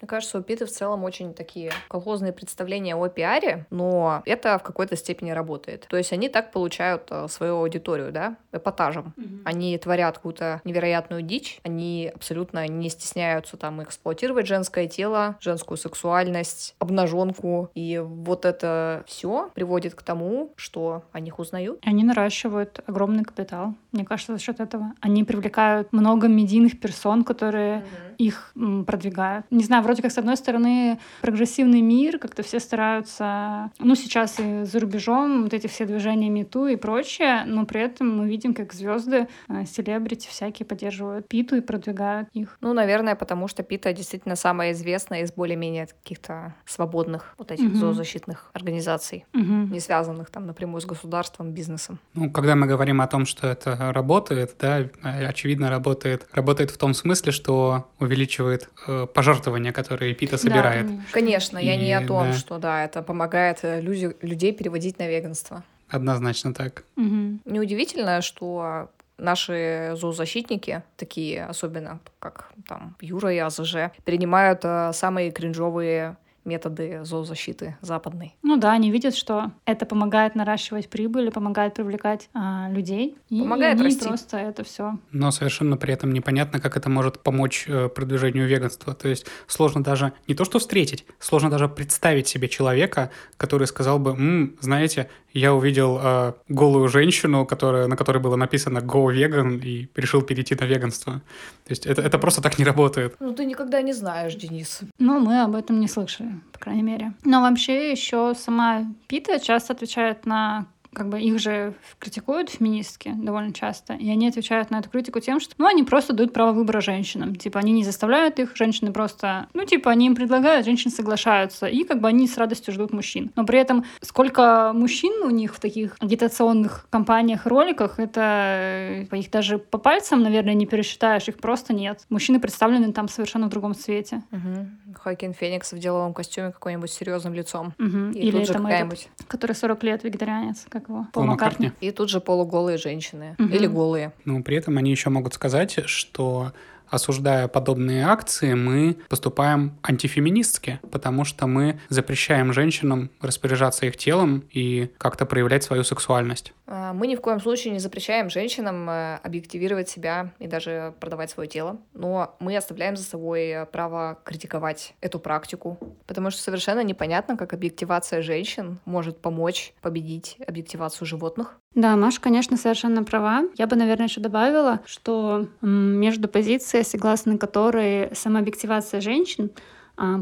Мне 0.00 0.08
кажется, 0.08 0.38
у 0.38 0.42
Питы 0.42 0.66
в 0.66 0.70
целом 0.70 1.04
очень 1.04 1.34
такие 1.34 1.72
колхозные 1.88 2.32
представления 2.32 2.96
о 2.96 3.08
пиаре, 3.08 3.66
но 3.70 4.22
это 4.24 4.58
в 4.58 4.62
какой-то 4.62 4.96
степени 4.96 5.30
работает. 5.30 5.86
То 5.88 5.96
есть 5.96 6.12
они 6.12 6.28
так 6.28 6.52
получают 6.52 7.08
э, 7.10 7.28
свою 7.28 7.56
аудиторию, 7.56 8.12
да, 8.12 8.36
эпатажем. 8.52 9.14
Mm-hmm. 9.16 9.42
Они 9.44 9.78
творят 9.78 10.16
какую-то 10.16 10.60
невероятную 10.64 11.22
дичь, 11.22 11.60
они 11.64 12.10
абсолютно 12.14 12.66
не 12.66 12.88
стесняются 12.88 13.56
там 13.56 13.82
эксплуатировать 13.82 14.46
женское 14.46 14.86
тело, 14.86 15.36
женскую 15.40 15.76
сексуальность, 15.76 16.74
обнаженку. 16.78 17.70
И 17.74 17.98
вот 18.02 18.44
это 18.44 19.04
все 19.06 19.50
приводит 19.54 19.94
к 19.94 20.02
тому, 20.02 20.52
что 20.56 21.04
о 21.12 21.20
них 21.20 21.38
узнают. 21.38 21.80
Они 21.84 22.04
наращивают 22.04 22.80
огромный 22.86 23.24
капитал. 23.24 23.74
Мне 23.92 24.04
кажется, 24.04 24.32
за 24.32 24.38
счет 24.38 24.60
этого. 24.60 24.92
Они 25.00 25.24
привлекают 25.24 25.92
много 25.92 26.28
медийных 26.28 26.80
персон, 26.80 27.24
которые 27.24 27.78
mm-hmm. 27.78 28.09
Их 28.20 28.52
м, 28.54 28.84
продвигают. 28.84 29.46
Не 29.50 29.64
знаю, 29.64 29.82
вроде 29.82 30.02
как, 30.02 30.12
с 30.12 30.18
одной 30.18 30.36
стороны, 30.36 30.98
прогрессивный 31.22 31.80
мир, 31.80 32.18
как-то 32.18 32.42
все 32.42 32.60
стараются, 32.60 33.70
ну, 33.78 33.94
сейчас 33.94 34.38
и 34.38 34.64
за 34.64 34.78
рубежом, 34.78 35.44
вот 35.44 35.54
эти 35.54 35.66
все 35.66 35.86
движения 35.86 36.28
Мету 36.28 36.66
и 36.66 36.76
прочее, 36.76 37.44
но 37.46 37.64
при 37.64 37.80
этом 37.80 38.18
мы 38.18 38.28
видим, 38.28 38.52
как 38.52 38.74
звезды, 38.74 39.26
э, 39.48 39.64
селебрити 39.64 40.28
всякие 40.28 40.66
поддерживают 40.66 41.28
Питу 41.28 41.56
и 41.56 41.60
продвигают 41.60 42.28
их. 42.34 42.58
Ну, 42.60 42.74
наверное, 42.74 43.14
потому 43.14 43.48
что 43.48 43.62
Пита 43.62 43.92
действительно 43.92 44.36
самая 44.36 44.72
известная 44.72 45.22
из 45.22 45.32
более-менее 45.32 45.86
каких-то 45.86 46.54
свободных 46.66 47.34
вот 47.38 47.50
этих 47.50 47.70
угу. 47.70 47.76
зоозащитных 47.76 48.50
организаций, 48.52 49.24
угу. 49.32 49.72
не 49.72 49.80
связанных 49.80 50.30
там 50.30 50.46
напрямую 50.46 50.82
с 50.82 50.84
государством, 50.84 51.52
бизнесом. 51.52 51.98
Ну, 52.14 52.30
когда 52.30 52.54
мы 52.54 52.66
говорим 52.66 53.00
о 53.00 53.06
том, 53.06 53.24
что 53.24 53.46
это 53.46 53.92
работает, 53.92 54.56
да, 54.58 54.84
очевидно, 55.02 55.70
работает, 55.70 56.28
работает 56.32 56.70
в 56.70 56.76
том 56.76 56.92
смысле, 56.92 57.32
что 57.32 57.88
увеличивает 58.10 58.68
э, 58.88 59.06
пожертвования, 59.06 59.72
которые 59.72 60.14
Пита 60.14 60.36
собирает. 60.36 60.86
Да, 60.86 61.02
конечно, 61.12 61.58
и, 61.58 61.66
я 61.66 61.76
не 61.76 61.92
о 61.92 62.04
том, 62.04 62.32
да. 62.32 62.32
что 62.32 62.58
да, 62.58 62.84
это 62.84 63.02
помогает 63.02 63.60
э, 63.62 63.80
люди, 63.80 64.16
людей 64.20 64.52
переводить 64.52 64.98
на 64.98 65.06
веганство. 65.06 65.62
Однозначно 65.88 66.52
так. 66.52 66.84
Угу. 66.96 67.40
Неудивительно, 67.44 68.20
что 68.20 68.90
наши 69.16 69.92
зоозащитники, 69.94 70.82
такие 70.96 71.44
особенно 71.44 72.00
как 72.18 72.52
там 72.66 72.96
Юра 73.00 73.32
и 73.32 73.38
АЗЖ, 73.38 73.92
принимают 74.04 74.60
э, 74.64 74.90
самые 74.92 75.30
кринжовые 75.30 76.16
методы 76.50 77.00
зоозащиты 77.04 77.76
западной. 77.80 78.34
Ну 78.42 78.56
да, 78.56 78.72
они 78.72 78.90
видят, 78.90 79.14
что 79.14 79.52
это 79.64 79.86
помогает 79.86 80.34
наращивать 80.34 80.90
прибыль, 80.90 81.30
помогает 81.30 81.74
привлекать 81.74 82.28
а, 82.34 82.68
людей. 82.70 83.16
Помогает 83.28 83.76
и 83.78 83.80
они 83.80 83.84
расти. 83.84 84.08
просто 84.08 84.36
это 84.38 84.64
все. 84.64 84.98
Но 85.12 85.30
совершенно 85.30 85.76
при 85.76 85.94
этом 85.94 86.12
непонятно, 86.12 86.60
как 86.60 86.76
это 86.76 86.90
может 86.90 87.20
помочь 87.22 87.64
э, 87.68 87.88
продвижению 87.88 88.48
веганства. 88.48 88.94
То 88.94 89.08
есть 89.08 89.26
сложно 89.46 89.82
даже 89.84 90.12
не 90.26 90.34
то 90.34 90.44
что 90.44 90.58
встретить, 90.58 91.06
сложно 91.20 91.50
даже 91.50 91.68
представить 91.68 92.26
себе 92.26 92.48
человека, 92.48 93.10
который 93.36 93.66
сказал 93.66 93.98
бы, 93.98 94.10
«М, 94.10 94.56
знаете, 94.60 95.08
я 95.32 95.54
увидел 95.54 95.98
э, 96.02 96.32
голую 96.48 96.88
женщину, 96.88 97.46
которая, 97.46 97.86
на 97.86 97.96
которой 97.96 98.18
было 98.18 98.36
написано 98.36 98.78
«Go 98.78 99.06
vegan» 99.14 99.60
и 99.60 99.88
решил 99.94 100.22
перейти 100.22 100.54
на 100.54 100.64
веганство. 100.64 101.20
То 101.64 101.70
есть 101.70 101.86
это, 101.86 102.02
это 102.02 102.18
просто 102.18 102.42
так 102.42 102.58
не 102.58 102.64
работает. 102.64 103.16
Ну, 103.20 103.32
ты 103.32 103.44
никогда 103.44 103.82
не 103.82 103.92
знаешь, 103.92 104.34
Денис. 104.34 104.80
Ну, 104.98 105.20
мы 105.20 105.42
об 105.42 105.54
этом 105.54 105.80
не 105.80 105.88
слышали, 105.88 106.40
по 106.52 106.58
крайней 106.58 106.82
мере. 106.82 107.12
Но 107.24 107.42
вообще 107.42 107.90
еще 107.92 108.34
сама 108.34 108.86
Пита 109.06 109.38
часто 109.38 109.72
отвечает 109.72 110.26
на 110.26 110.66
как 110.92 111.08
бы 111.08 111.20
их 111.20 111.38
же 111.38 111.74
критикуют 111.98 112.50
феминистки 112.50 113.12
довольно 113.14 113.52
часто, 113.52 113.94
и 113.94 114.10
они 114.10 114.28
отвечают 114.28 114.70
на 114.70 114.80
эту 114.80 114.90
критику 114.90 115.20
тем, 115.20 115.40
что, 115.40 115.54
ну, 115.58 115.66
они 115.66 115.82
просто 115.82 116.12
дают 116.12 116.32
право 116.32 116.52
выбора 116.52 116.80
женщинам. 116.80 117.36
Типа, 117.36 117.60
они 117.60 117.72
не 117.72 117.84
заставляют 117.84 118.38
их, 118.38 118.56
женщины 118.56 118.92
просто, 118.92 119.48
ну, 119.54 119.64
типа, 119.64 119.90
они 119.90 120.06
им 120.06 120.14
предлагают, 120.14 120.66
женщины 120.66 120.90
соглашаются, 120.90 121.66
и 121.66 121.84
как 121.84 122.00
бы 122.00 122.08
они 122.08 122.26
с 122.26 122.36
радостью 122.36 122.74
ждут 122.74 122.92
мужчин. 122.92 123.30
Но 123.36 123.44
при 123.44 123.58
этом 123.58 123.84
сколько 124.00 124.72
мужчин 124.74 125.22
у 125.22 125.30
них 125.30 125.54
в 125.54 125.60
таких 125.60 125.96
агитационных 126.00 126.86
кампаниях, 126.90 127.46
роликах, 127.46 127.98
это 127.98 129.06
э, 129.10 129.16
их 129.16 129.30
даже 129.30 129.58
по 129.58 129.78
пальцам, 129.78 130.22
наверное, 130.22 130.54
не 130.54 130.66
пересчитаешь, 130.66 131.28
их 131.28 131.38
просто 131.38 131.72
нет. 131.72 132.04
Мужчины 132.08 132.40
представлены 132.40 132.92
там 132.92 133.08
совершенно 133.08 133.46
в 133.46 133.50
другом 133.50 133.74
цвете. 133.74 134.22
Угу. 134.32 134.89
Хоакин 134.94 135.32
Феникс 135.32 135.72
в 135.72 135.78
деловом 135.78 136.14
костюме 136.14 136.52
какой-нибудь 136.52 136.90
серьезным 136.90 137.34
лицом. 137.34 137.74
Мгм. 137.78 138.12
И 138.12 138.18
Или 138.20 138.30
тут 138.38 138.46
же 138.46 138.54
какая-нибудь. 138.54 139.08
этот, 139.16 139.26
который 139.28 139.56
40 139.56 139.82
лет 139.82 140.04
вегетарианец, 140.04 140.66
как 140.68 140.88
его? 140.88 141.06
Пол 141.12 141.24
Маккартни. 141.24 141.72
И 141.80 141.90
тут 141.90 142.10
же 142.10 142.20
полуголые 142.20 142.78
женщины. 142.78 143.34
Мгм. 143.38 143.52
Или 143.52 143.66
голые. 143.66 144.12
Но 144.24 144.42
при 144.42 144.56
этом 144.56 144.78
они 144.78 144.90
еще 144.90 145.10
могут 145.10 145.34
сказать, 145.34 145.78
что 145.86 146.52
осуждая 146.88 147.48
подобные 147.48 148.04
акции, 148.04 148.54
мы 148.54 148.96
поступаем 149.08 149.78
антифеминистски, 149.82 150.80
потому 150.90 151.24
что 151.24 151.46
мы 151.46 151.78
запрещаем 151.88 152.52
женщинам 152.52 153.10
распоряжаться 153.20 153.86
их 153.86 153.96
телом 153.96 154.44
и 154.50 154.90
как-то 154.98 155.24
проявлять 155.24 155.62
свою 155.62 155.84
сексуальность. 155.84 156.52
А, 156.70 156.92
Мы 156.92 157.08
ни 157.08 157.16
в 157.16 157.20
коем 157.20 157.40
случае 157.40 157.72
не 157.72 157.80
запрещаем 157.80 158.30
женщинам 158.30 158.88
э, 158.88 159.16
объективировать 159.24 159.88
себя 159.88 160.32
и 160.38 160.46
даже 160.46 160.94
продавать 161.00 161.30
свое 161.30 161.48
тело, 161.48 161.78
но 161.94 162.36
мы 162.38 162.56
оставляем 162.56 162.96
за 162.96 163.02
собой 163.02 163.48
э, 163.48 163.66
право 163.66 164.18
критиковать 164.24 164.94
эту 165.00 165.18
практику, 165.18 165.78
потому 166.06 166.30
что 166.30 166.40
совершенно 166.40 166.84
непонятно, 166.84 167.36
как 167.36 167.52
объективация 167.52 168.22
женщин 168.22 168.78
может 168.84 169.20
помочь 169.20 169.74
победить 169.82 170.36
объективацию 170.46 171.08
животных. 171.08 171.58
Да, 171.74 171.96
Маша, 171.96 172.20
конечно, 172.20 172.56
совершенно 172.56 173.02
права. 173.02 173.44
Я 173.56 173.66
бы, 173.66 173.74
наверное, 173.74 174.06
еще 174.06 174.20
добавила, 174.20 174.80
что 174.86 175.48
между 175.60 176.28
позицией, 176.28 176.84
согласно 176.84 177.36
которой 177.36 178.14
самообъективация 178.14 179.00
женщин, 179.00 179.50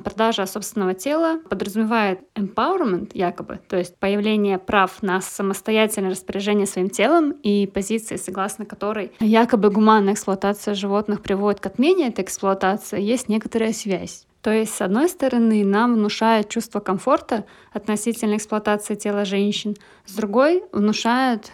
продажа 0.04 0.46
собственного 0.46 0.94
тела 0.94 1.40
подразумевает 1.48 2.20
empowerment, 2.34 3.10
якобы, 3.14 3.60
то 3.68 3.76
есть 3.76 3.96
появление 3.98 4.58
прав 4.58 5.02
на 5.02 5.20
самостоятельное 5.20 6.10
распоряжение 6.10 6.66
своим 6.66 6.90
телом, 6.90 7.30
и 7.30 7.66
позиции, 7.66 8.16
согласно 8.16 8.64
которой 8.64 9.12
якобы 9.20 9.70
гуманная 9.70 10.14
эксплуатация 10.14 10.74
животных 10.74 11.22
приводит 11.22 11.60
к 11.60 11.66
отмене 11.66 12.08
этой 12.08 12.24
эксплуатации, 12.24 13.00
есть 13.00 13.28
некоторая 13.28 13.72
связь. 13.72 14.26
То 14.42 14.52
есть, 14.52 14.74
с 14.74 14.80
одной 14.80 15.08
стороны, 15.08 15.64
нам 15.64 15.94
внушает 15.94 16.48
чувство 16.48 16.78
комфорта 16.78 17.44
относительно 17.72 18.36
эксплуатации 18.36 18.94
тела 18.94 19.24
женщин, 19.24 19.76
с 20.06 20.14
другой 20.14 20.62
внушает 20.72 21.52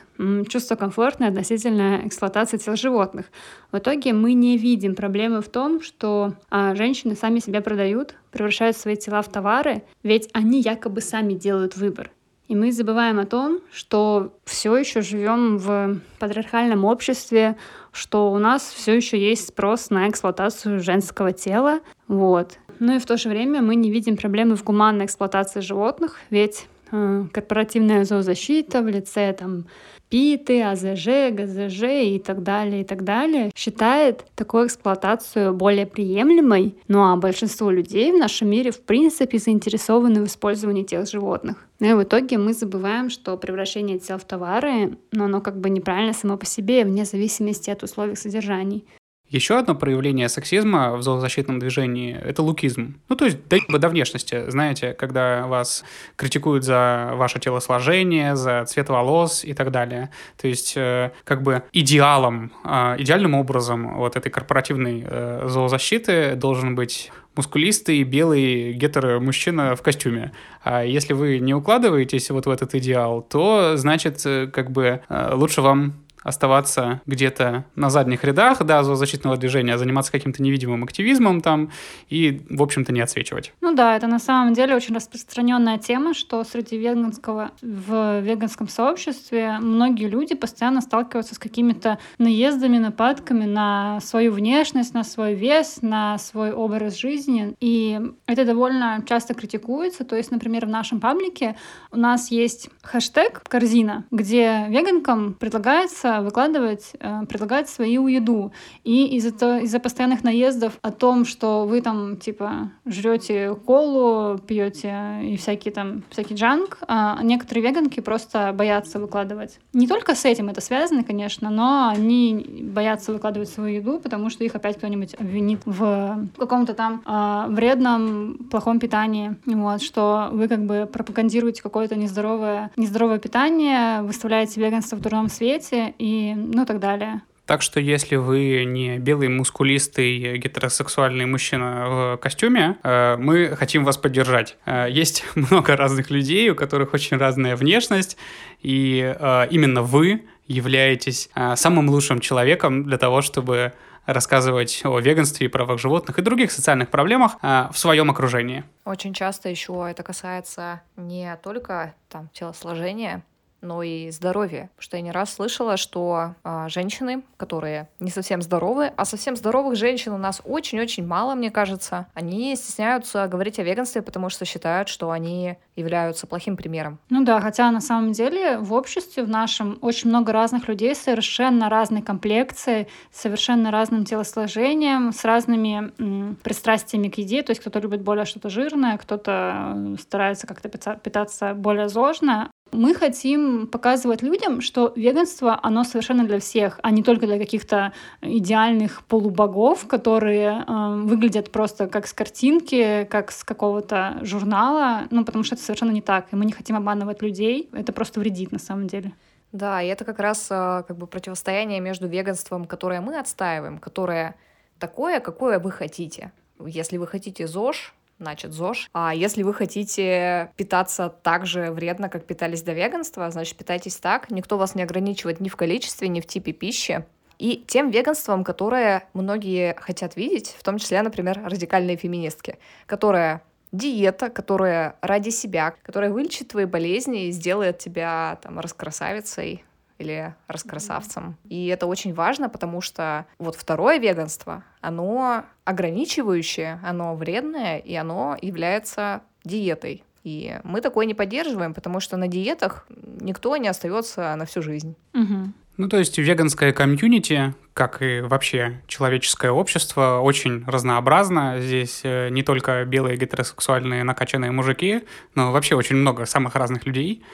чувство 0.49 0.77
комфорта 0.77 1.27
относительно 1.27 2.03
эксплуатации 2.05 2.59
тел 2.59 2.77
животных. 2.77 3.27
В 3.73 3.79
итоге 3.79 4.13
мы 4.13 4.35
не 4.35 4.59
видим 4.59 4.95
проблемы 4.95 5.41
в 5.41 5.49
том, 5.49 5.81
что 5.81 6.35
а, 6.51 6.75
женщины 6.75 7.17
сами 7.17 7.41
себя 7.41 7.63
продают, 7.63 8.15
превращают 8.31 8.77
свои 8.77 8.97
тела 8.97 9.23
в 9.23 9.29
товары, 9.29 9.83
ведь 10.03 10.29
они 10.33 10.61
якобы 10.61 11.01
сами 11.01 11.33
делают 11.33 11.77
выбор. 11.77 12.11
И 12.47 12.55
мы 12.55 12.73
забываем 12.73 13.19
о 13.19 13.25
том, 13.25 13.61
что 13.73 14.35
все 14.45 14.77
еще 14.77 15.01
живем 15.01 15.57
в 15.57 15.99
патриархальном 16.19 16.85
обществе, 16.85 17.57
что 17.91 18.31
у 18.31 18.39
нас 18.39 18.63
все 18.63 18.95
еще 18.95 19.19
есть 19.19 19.49
спрос 19.49 19.89
на 19.89 20.11
эксплуатацию 20.11 20.81
женского 20.81 21.33
тела. 21.33 21.81
Вот. 22.07 22.59
Ну 22.79 22.97
и 22.97 22.99
в 22.99 23.07
то 23.07 23.17
же 23.17 23.29
время 23.29 23.63
мы 23.63 23.75
не 23.77 23.91
видим 23.91 24.17
проблемы 24.17 24.57
в 24.57 24.65
гуманной 24.65 25.07
эксплуатации 25.07 25.61
животных, 25.61 26.19
ведь 26.31 26.67
э, 26.93 27.25
корпоративная 27.33 28.05
зоозащита 28.05 28.83
в 28.83 28.89
лице 28.89 29.33
там 29.33 29.67
ПИТы, 30.15 30.63
АЗЖ, 30.63 31.33
ГЗЖ 31.33 31.83
и 31.83 32.23
так 32.25 32.43
далее, 32.43 32.83
и 32.83 32.85
так 32.85 33.03
далее, 33.03 33.51
считает 33.57 34.25
такую 34.37 34.67
эксплуатацию 34.67 35.53
более 35.55 35.87
приемлемой, 35.87 36.77
ну 36.89 37.03
а 37.03 37.17
большинство 37.17 37.71
людей 37.71 38.13
в 38.13 38.19
нашем 38.19 38.49
мире 38.49 38.71
в 38.71 38.81
принципе 38.81 39.39
заинтересованы 39.39 40.23
в 40.23 40.27
использовании 40.27 40.85
тех 40.85 41.09
животных. 41.09 41.67
Ну 41.81 41.91
и 41.91 41.95
в 41.95 42.03
итоге 42.05 42.39
мы 42.39 42.53
забываем, 42.53 43.11
что 43.11 43.37
превращение 43.37 43.99
тел 43.99 44.19
в 44.19 44.25
товары, 44.25 44.99
но 45.11 45.25
оно 45.25 45.41
как 45.41 45.59
бы 45.59 45.69
неправильно 45.69 46.13
само 46.13 46.37
по 46.37 46.47
себе, 46.47 46.85
вне 46.85 47.05
зависимости 47.05 47.71
от 47.71 47.83
условий 47.83 48.15
содержаний. 48.15 48.85
Еще 49.31 49.59
одно 49.59 49.75
проявление 49.75 50.29
сексизма 50.29 50.97
в 50.97 51.03
зоозащитном 51.03 51.59
движении– 51.59 52.15
это 52.25 52.43
лукизм. 52.43 53.01
Ну, 53.09 53.17
то 53.17 53.25
есть 53.25 53.49
доеба 53.49 53.79
до 53.79 53.89
внешности. 53.89 54.49
Знаете, 54.49 54.93
когда 54.93 55.47
вас 55.47 55.83
критикуют 56.17 56.63
за 56.63 57.13
ваше 57.15 57.41
телосложение, 57.41 58.37
за 58.37 58.65
цвет 58.67 58.91
волос 58.91 59.43
и 59.43 59.55
так 59.55 59.71
далее. 59.71 60.11
То 60.41 60.47
есть, 60.47 60.75
э, 60.77 61.11
как 61.25 61.43
бы 61.43 61.63
идеалом, 61.73 62.53
э, 62.65 62.97
идеальным 62.99 63.35
образом 63.35 63.97
вот 63.97 64.15
этой 64.15 64.31
корпоративной 64.31 65.05
э, 65.05 65.47
зоозащиты 65.49 66.37
должен 66.37 66.75
быть 66.75 67.11
мускулистый, 67.35 68.03
белый 68.05 68.75
гетеро-мужчина 68.75 69.75
в 69.75 69.83
костюме. 69.83 70.33
А 70.63 70.85
если 70.85 71.15
вы 71.15 71.39
не 71.41 71.55
укладываетесь 71.55 72.31
вот 72.31 72.47
в 72.47 72.51
этот 72.51 72.75
идеал, 72.75 73.23
то, 73.23 73.77
значит, 73.77 74.21
э, 74.27 74.49
как 74.49 74.71
бы 74.71 75.01
лучше 75.09 75.63
вам 75.63 76.04
оставаться 76.25 77.03
где-то 77.07 77.67
на 77.77 77.91
задних 77.91 78.25
рядах, 78.25 78.65
да, 78.65 78.83
зоозащитного 78.83 79.37
движения, 79.37 79.79
заниматься 79.79 80.11
каким-то 80.11 80.43
невидимым 80.43 80.83
активизмом 80.83 81.41
там 81.41 81.71
и, 82.09 82.43
в 82.51 82.63
общем-то, 82.63 82.93
не 82.93 83.01
отсвечивать. 83.01 83.53
Ну 83.61 83.75
да, 83.75 83.97
это 83.97 84.07
на 84.07 84.19
самом 84.19 84.55
деле 84.55 84.75
очень 84.75 84.95
распространенная 84.95 85.79
тема, 85.79 86.15
что 86.15 86.43
среди 86.45 86.79
веганского, 86.79 87.53
в 87.61 88.21
веганском 88.21 88.69
сообществе 88.69 89.59
многие 89.61 90.09
люди 90.09 90.35
постоянно 90.35 90.81
сталкиваются 90.81 91.35
с 91.35 91.39
какими-то 91.39 91.99
наездами, 92.19 92.79
нападками 92.79 93.45
на 93.45 94.01
свою 94.01 94.33
внешность, 94.33 94.95
на 94.95 95.05
свой 95.05 95.35
вес, 95.35 95.79
на 95.83 96.19
свой 96.19 96.53
образ 96.53 96.97
жизни. 96.97 97.55
И 97.61 98.01
это 98.27 98.45
довольно 98.45 99.05
часто 99.07 99.35
критикуется. 99.35 100.05
То 100.05 100.17
есть, 100.17 100.31
например, 100.31 100.65
в 100.67 100.71
нашем 100.71 101.01
паблике 101.01 101.57
у 101.93 101.99
нас 101.99 102.31
есть 102.31 102.71
хэштег 102.83 103.43
«корзина», 103.47 104.05
где 104.11 104.67
веганкам 104.69 105.35
предлагается 105.35 106.14
выкладывать, 106.21 106.93
э, 107.01 107.27
предлагать 107.29 107.69
свою 107.69 108.07
еду. 108.09 108.53
И 108.85 109.17
из-за 109.17 109.35
из-за 109.59 109.81
постоянных 109.81 110.25
наездов 110.25 110.79
о 110.83 110.91
том, 110.91 111.25
что 111.25 111.67
вы 111.67 111.81
там, 111.81 112.17
типа, 112.17 112.71
жрете 112.87 113.55
колу, 113.55 114.39
пьете 114.39 115.21
и 115.23 115.37
всякие 115.37 115.73
там, 115.73 116.03
всякий 116.11 116.35
джанк, 116.35 116.79
а 116.87 117.23
некоторые 117.23 117.65
веганки 117.65 118.01
просто 118.01 118.53
боятся 118.55 118.99
выкладывать. 118.99 119.59
Не 119.73 119.87
только 119.87 120.15
с 120.15 120.25
этим 120.25 120.49
это 120.49 120.61
связано, 120.61 121.05
конечно, 121.05 121.51
но 121.51 121.89
они 121.89 122.63
боятся 122.73 123.13
выкладывать 123.13 123.49
свою 123.49 123.77
еду, 123.77 124.01
потому 124.01 124.31
что 124.31 124.45
их 124.45 124.55
опять 124.55 124.79
кто-нибудь 124.79 125.15
обвинит 125.15 125.61
в 125.65 126.29
каком-то 126.37 126.75
там 126.75 127.03
а, 127.05 127.47
вредном, 127.49 128.39
плохом 128.51 128.79
питании. 128.79 129.37
Вот, 129.47 129.83
что 129.83 130.29
вы 130.33 130.49
как 130.49 130.65
бы 130.65 130.89
пропагандируете 130.91 131.63
какое-то 131.63 131.97
нездоровое, 131.97 132.71
нездоровое 132.77 133.19
питание, 133.19 134.03
выставляете 134.03 134.61
веганство 134.61 134.97
в 134.97 135.01
дурном 135.01 135.29
свете 135.29 135.95
и 136.05 136.35
ну 136.35 136.67
так 136.67 136.81
далее. 136.81 137.23
Так 137.47 137.63
что 137.63 137.81
если 137.81 138.17
вы 138.17 138.65
не 138.65 138.99
белый, 138.99 139.29
мускулистый, 139.29 140.39
гетеросексуальный 140.39 141.27
мужчина 141.27 141.87
в 141.89 142.17
костюме, 142.17 142.77
э, 142.83 143.17
мы 143.19 143.49
хотим 143.57 143.85
вас 143.85 143.97
поддержать. 143.97 144.57
Э, 144.67 144.87
Есть 144.91 145.25
много 145.35 145.77
разных 145.77 146.11
людей, 146.11 146.51
у 146.51 146.55
которых 146.55 146.95
очень 146.95 147.17
разная 147.17 147.57
внешность, 147.57 148.17
и 148.61 149.15
э, 149.19 149.47
именно 149.51 149.83
вы 149.83 150.25
являетесь 150.47 151.31
э, 151.35 151.57
самым 151.57 151.89
лучшим 151.89 152.21
человеком 152.21 152.85
для 152.85 152.99
того, 152.99 153.23
чтобы 153.23 153.73
рассказывать 154.07 154.83
о 154.85 154.99
веганстве 154.99 155.47
и 155.47 155.49
правах 155.49 155.79
животных 155.79 156.19
и 156.19 156.23
других 156.23 156.53
социальных 156.53 156.91
проблемах 156.91 157.37
э, 157.43 157.69
в 157.73 157.79
своем 157.79 158.11
окружении. 158.11 158.65
Очень 158.85 159.15
часто 159.15 159.49
еще 159.49 159.87
это 159.91 160.03
касается 160.03 160.83
не 160.97 161.37
только 161.43 161.95
там 162.09 162.29
телосложения, 162.33 163.23
но 163.65 163.83
и 163.83 164.11
здоровье. 164.11 164.71
Потому 164.75 164.83
что 164.83 164.97
я 164.97 165.03
не 165.03 165.11
раз 165.11 165.35
слышала, 165.35 165.77
что 165.77 166.35
а, 166.45 166.69
женщины, 166.69 167.23
которые 167.37 167.89
не 167.99 168.11
совсем 168.11 168.43
здоровы, 168.43 168.93
а 168.97 169.05
совсем 169.05 169.37
здоровых 169.37 169.77
женщин 169.77 170.13
у 170.13 170.19
нас 170.19 170.41
очень-очень 170.45 171.07
мало, 171.07 171.35
мне 171.35 171.51
кажется, 171.51 172.07
они 172.15 172.55
стесняются 172.57 173.27
говорить 173.27 173.59
о 173.59 173.63
веганстве, 173.63 174.03
потому 174.03 174.29
что 174.29 174.45
считают, 174.45 174.89
что 174.89 175.11
они 175.11 175.57
являются 175.77 176.27
плохим 176.27 176.57
примером. 176.57 176.99
Ну 177.11 177.25
да, 177.25 177.41
хотя 177.41 177.71
на 177.71 177.81
самом 177.81 178.13
деле 178.13 178.59
в 178.59 178.73
обществе 178.73 179.25
в 179.25 179.29
нашем 179.29 179.79
очень 179.81 180.09
много 180.09 180.33
разных 180.33 180.69
людей 180.69 180.95
совершенно 180.95 181.69
разной 181.69 182.03
комплекции, 182.03 182.89
совершенно 183.13 183.71
разным 183.71 184.05
телосложением, 184.05 185.13
с 185.13 185.25
разными 185.25 185.93
м, 185.99 186.37
пристрастиями 186.43 187.09
к 187.09 187.19
еде. 187.19 187.43
То 187.43 187.51
есть 187.51 187.61
кто-то 187.61 187.81
любит 187.81 188.03
более 188.03 188.25
что-то 188.25 188.51
жирное, 188.51 188.99
кто-то 188.99 189.73
э, 189.75 189.97
старается 190.01 190.47
как-то 190.47 190.69
питаться 190.69 191.55
более 191.55 191.89
зожно. 191.89 192.51
Мы 192.75 192.93
хотим 192.93 193.69
показывать 193.69 194.23
людям, 194.23 194.61
что 194.61 194.93
веганство, 194.97 195.59
оно 195.63 195.85
совершенно 195.85 196.25
для 196.25 196.41
всех, 196.41 196.81
а 196.83 196.91
не 196.91 197.05
только 197.05 197.27
для 197.27 197.39
каких-то 197.39 197.93
идеальных 198.21 199.05
полубогов, 199.05 199.87
которые 199.87 200.65
э, 200.67 200.95
выглядят 201.05 201.53
просто 201.53 201.87
как 201.87 202.09
с 202.09 202.13
картинки, 202.13 203.07
как 203.09 203.31
с 203.31 203.45
какого-то 203.45 204.19
журнала, 204.23 205.07
ну, 205.11 205.25
потому 205.25 205.45
что 205.45 205.55
это 205.55 205.63
совершенно 205.65 205.93
не 205.93 206.03
так, 206.03 206.33
и 206.33 206.37
мы 206.37 206.45
не 206.45 206.53
хотим 206.53 206.75
обманывать 206.75 207.23
людей, 207.23 207.71
это 207.73 207.93
просто 207.93 208.19
вредит 208.19 208.51
на 208.51 208.59
самом 208.59 208.89
деле. 208.89 209.13
Да, 209.53 209.81
и 209.81 209.87
это 209.87 210.05
как 210.05 210.19
раз 210.19 210.49
э, 210.51 210.83
как 210.89 210.99
бы 210.99 211.07
противостояние 211.07 211.79
между 211.79 212.09
веганством, 212.09 212.65
которое 212.65 213.01
мы 213.01 213.21
отстаиваем, 213.21 213.79
которое 213.79 214.35
такое, 214.81 215.21
какое 215.21 215.61
вы 215.61 215.71
хотите. 215.71 216.33
Если 216.59 216.97
вы 216.97 217.07
хотите 217.07 217.47
ЗОЖ, 217.47 217.95
значит 218.19 218.53
ЗОЖ. 218.53 218.89
А 218.93 219.15
если 219.15 219.43
вы 219.43 219.55
хотите 219.55 220.51
питаться 220.57 221.09
так 221.23 221.47
же 221.47 221.71
вредно, 221.71 222.09
как 222.09 222.25
питались 222.25 222.63
до 222.63 222.73
веганства, 222.73 223.31
значит 223.31 223.57
питайтесь 223.57 223.97
так. 223.97 224.31
Никто 224.31 224.57
вас 224.59 224.75
не 224.75 224.83
ограничивает 224.83 225.41
ни 225.41 225.49
в 225.49 225.57
количестве, 225.57 226.09
ни 226.09 226.21
в 226.21 226.27
типе 226.27 226.53
пищи. 226.53 227.05
И 227.39 227.65
тем 227.67 227.91
веганством, 227.91 228.45
которое 228.45 229.09
многие 229.13 229.75
хотят 229.75 230.17
видеть, 230.17 230.55
в 230.59 230.63
том 230.63 230.79
числе, 230.79 231.03
например, 231.03 231.41
радикальные 231.45 231.97
феминистки, 231.97 232.59
которая 232.87 233.43
диета, 233.73 234.31
которая 234.31 234.97
ради 235.01 235.31
себя, 235.31 235.75
которая 235.83 236.11
вылечит 236.11 236.49
твои 236.49 236.65
болезни 236.65 237.27
и 237.27 237.33
сделает 237.33 237.79
тебя 237.79 238.39
там 238.41 238.61
раскрасавицей, 238.61 239.65
или 239.99 240.35
раскрасавцем. 240.49 241.37
И 241.49 241.67
это 241.67 241.87
очень 241.87 242.13
важно, 242.15 242.49
потому 242.49 242.81
что 242.81 243.27
вот 243.39 243.57
второе 243.57 243.99
веганство, 243.99 244.65
оно 244.81 245.45
ограничивающее, 245.65 246.81
оно 246.85 247.15
вредное, 247.15 247.79
и 247.79 247.95
оно 247.95 248.37
является 248.41 249.23
диетой. 249.45 250.03
И 250.25 250.59
мы 250.65 250.81
такое 250.81 251.07
не 251.07 251.15
поддерживаем, 251.15 251.75
потому 251.75 252.01
что 252.01 252.17
на 252.17 252.29
диетах 252.29 252.87
никто 253.21 253.57
не 253.57 253.69
остается 253.69 254.35
на 254.37 254.47
всю 254.47 254.63
жизнь. 254.63 254.97
Угу. 255.13 255.53
Ну, 255.77 255.89
то 255.89 255.99
есть 255.99 256.19
веганское 256.19 256.73
комьюнити, 256.73 257.53
как 257.73 258.01
и 258.01 258.21
вообще 258.21 258.81
человеческое 258.87 259.51
общество, 259.51 260.21
очень 260.23 260.65
разнообразно. 260.67 261.57
Здесь 261.61 262.01
э, 262.05 262.29
не 262.31 262.45
только 262.45 262.85
белые 262.85 263.17
гетеросексуальные 263.17 264.05
накачанные 264.05 264.53
мужики, 264.53 265.03
но 265.35 265.51
вообще 265.51 265.75
очень 265.75 265.97
много 265.97 266.27
самых 266.27 266.55
разных 266.55 266.87
людей. 266.87 267.25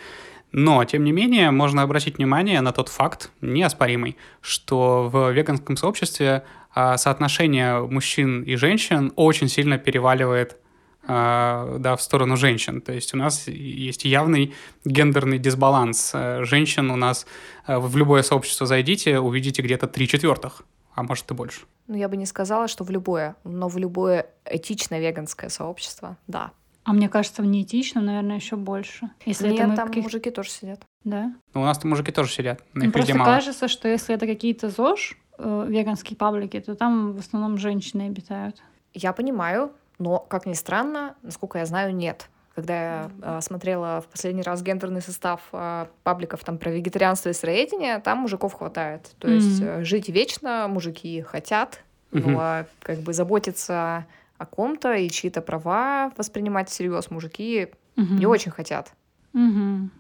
Но, 0.53 0.85
тем 0.85 1.05
не 1.05 1.13
менее, 1.13 1.51
можно 1.51 1.83
обратить 1.83 2.19
внимание 2.19 2.61
на 2.61 2.73
тот 2.73 2.89
факт, 2.89 3.31
неоспоримый, 3.41 4.17
что 4.41 5.09
в 5.09 5.31
веганском 5.31 5.77
сообществе 5.77 6.45
а, 6.75 6.97
соотношение 6.97 7.81
мужчин 7.81 8.43
и 8.43 8.57
женщин 8.57 9.13
очень 9.17 9.49
сильно 9.49 9.79
переваливает 9.79 10.57
а, 11.07 11.79
да, 11.79 11.97
в 11.97 12.03
сторону 12.03 12.37
женщин. 12.37 12.81
То 12.81 12.93
есть 12.93 13.15
у 13.15 13.17
нас 13.17 13.49
есть 13.49 14.05
явный 14.05 14.55
гендерный 14.85 15.39
дисбаланс. 15.39 16.13
Женщин 16.41 16.91
у 16.91 16.97
нас 16.97 17.27
э, 17.67 17.79
в 17.79 17.97
любое 17.97 18.23
сообщество 18.23 18.67
зайдите, 18.67 19.19
увидите 19.19 19.63
где-то 19.63 19.87
три 19.87 20.07
четвертых, 20.07 20.63
а 20.95 21.03
может 21.03 21.31
и 21.31 21.35
больше. 21.35 21.63
Ну, 21.87 21.97
я 21.97 22.09
бы 22.09 22.17
не 22.17 22.27
сказала, 22.27 22.69
что 22.69 22.85
в 22.85 22.91
любое, 22.91 23.35
но 23.45 23.69
в 23.69 23.79
любое 23.79 24.27
этичное 24.45 25.01
веганское 25.01 25.51
сообщество, 25.51 26.17
да. 26.27 26.53
А 26.85 26.93
мне 26.93 27.09
кажется, 27.09 27.43
в 27.43 27.47
неэтичном, 27.47 28.07
наверное, 28.07 28.37
еще 28.37 28.57
больше. 28.57 29.11
Если 29.27 29.51
Нет, 29.51 29.61
это 29.61 29.77
там 29.77 29.89
каких... 29.89 30.05
мужики 30.05 30.31
тоже 30.31 30.51
сидят. 30.51 30.81
Да? 31.05 31.33
Ну, 31.55 31.63
у 31.63 31.65
нас 31.65 31.79
там 31.79 31.91
мужики 31.91 32.11
тоже 32.11 32.33
сидят. 32.33 32.63
Ну, 32.75 32.91
просто 32.91 33.17
мало. 33.17 33.35
кажется, 33.35 33.69
что 33.69 33.89
если 33.89 34.15
это 34.15 34.27
какие-то 34.27 34.71
ЗОЖ, 34.71 35.17
э, 35.39 35.67
веганские 35.69 36.17
паблики, 36.17 36.59
то 36.61 36.75
там 36.75 37.13
в 37.13 37.19
основном 37.19 37.59
женщины 37.59 38.03
обитают. 38.03 38.63
Я 38.95 39.13
понимаю, 39.13 39.73
но, 39.99 40.19
как 40.19 40.47
ни 40.47 40.55
странно, 40.55 41.15
насколько 41.23 41.59
я 41.59 41.67
знаю, 41.67 41.95
нет. 41.95 42.29
Когда 42.55 42.75
я 42.75 43.11
э, 43.23 43.41
смотрела 43.43 44.01
в 44.01 44.07
последний 44.09 44.43
раз 44.43 44.63
гендерный 44.63 45.03
состав 45.03 45.43
э, 45.53 45.87
пабликов 46.03 46.43
там 46.43 46.59
про 46.59 46.71
вегетарианство 46.71 47.29
и 47.29 47.33
сыроедение, 47.33 47.99
там 48.01 48.19
мужиков 48.19 48.55
хватает. 48.55 49.13
То 49.19 49.29
mm-hmm. 49.29 49.35
есть 49.35 49.63
э, 49.63 49.85
жить 49.85 50.09
вечно 50.09 50.67
мужики 50.69 51.21
хотят, 51.21 51.81
mm-hmm. 52.11 52.31
но 52.31 52.65
как 52.81 52.99
бы 52.99 53.13
заботиться 53.13 54.07
о 54.41 54.47
ком-то 54.47 54.95
и 54.95 55.11
чьи-то 55.11 55.43
права 55.43 56.13
воспринимать 56.17 56.71
всерьез 56.71 57.11
мужики 57.11 57.69
угу. 57.97 58.15
не 58.15 58.27
очень 58.27 58.51
хотят. 58.51 58.95
Угу. 59.35 59.91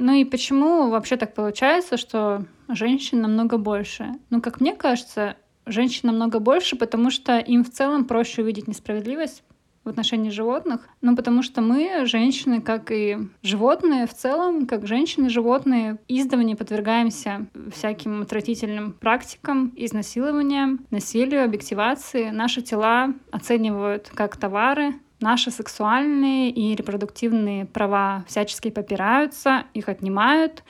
Ну 0.00 0.12
и 0.12 0.24
почему 0.26 0.90
вообще 0.90 1.16
так 1.16 1.34
получается, 1.34 1.96
что 1.96 2.44
женщин 2.68 3.22
намного 3.22 3.56
больше? 3.56 4.12
Ну, 4.28 4.42
как 4.42 4.60
мне 4.60 4.76
кажется, 4.76 5.36
женщин 5.64 6.08
намного 6.08 6.38
больше, 6.38 6.76
потому 6.76 7.10
что 7.10 7.38
им 7.38 7.64
в 7.64 7.70
целом 7.70 8.04
проще 8.04 8.42
увидеть 8.42 8.68
несправедливость, 8.68 9.42
в 9.88 9.90
отношении 9.90 10.30
животных, 10.30 10.86
ну 11.00 11.16
потому 11.16 11.42
что 11.42 11.60
мы, 11.60 12.06
женщины, 12.06 12.60
как 12.60 12.92
и 12.92 13.18
животные 13.42 14.06
в 14.06 14.14
целом, 14.14 14.66
как 14.66 14.86
женщины, 14.86 15.28
животные, 15.28 15.98
издавна 16.06 16.54
подвергаемся 16.54 17.46
всяким 17.74 18.22
отвратительным 18.22 18.92
практикам, 18.92 19.72
изнасилованиям, 19.76 20.86
насилию, 20.90 21.44
объективации. 21.44 22.30
Наши 22.30 22.62
тела 22.62 23.14
оценивают 23.32 24.10
как 24.14 24.36
товары, 24.36 24.94
наши 25.20 25.50
сексуальные 25.50 26.50
и 26.50 26.74
репродуктивные 26.74 27.64
права 27.64 28.24
всячески 28.28 28.70
попираются, 28.70 29.64
их 29.74 29.88
отнимают. 29.88 30.62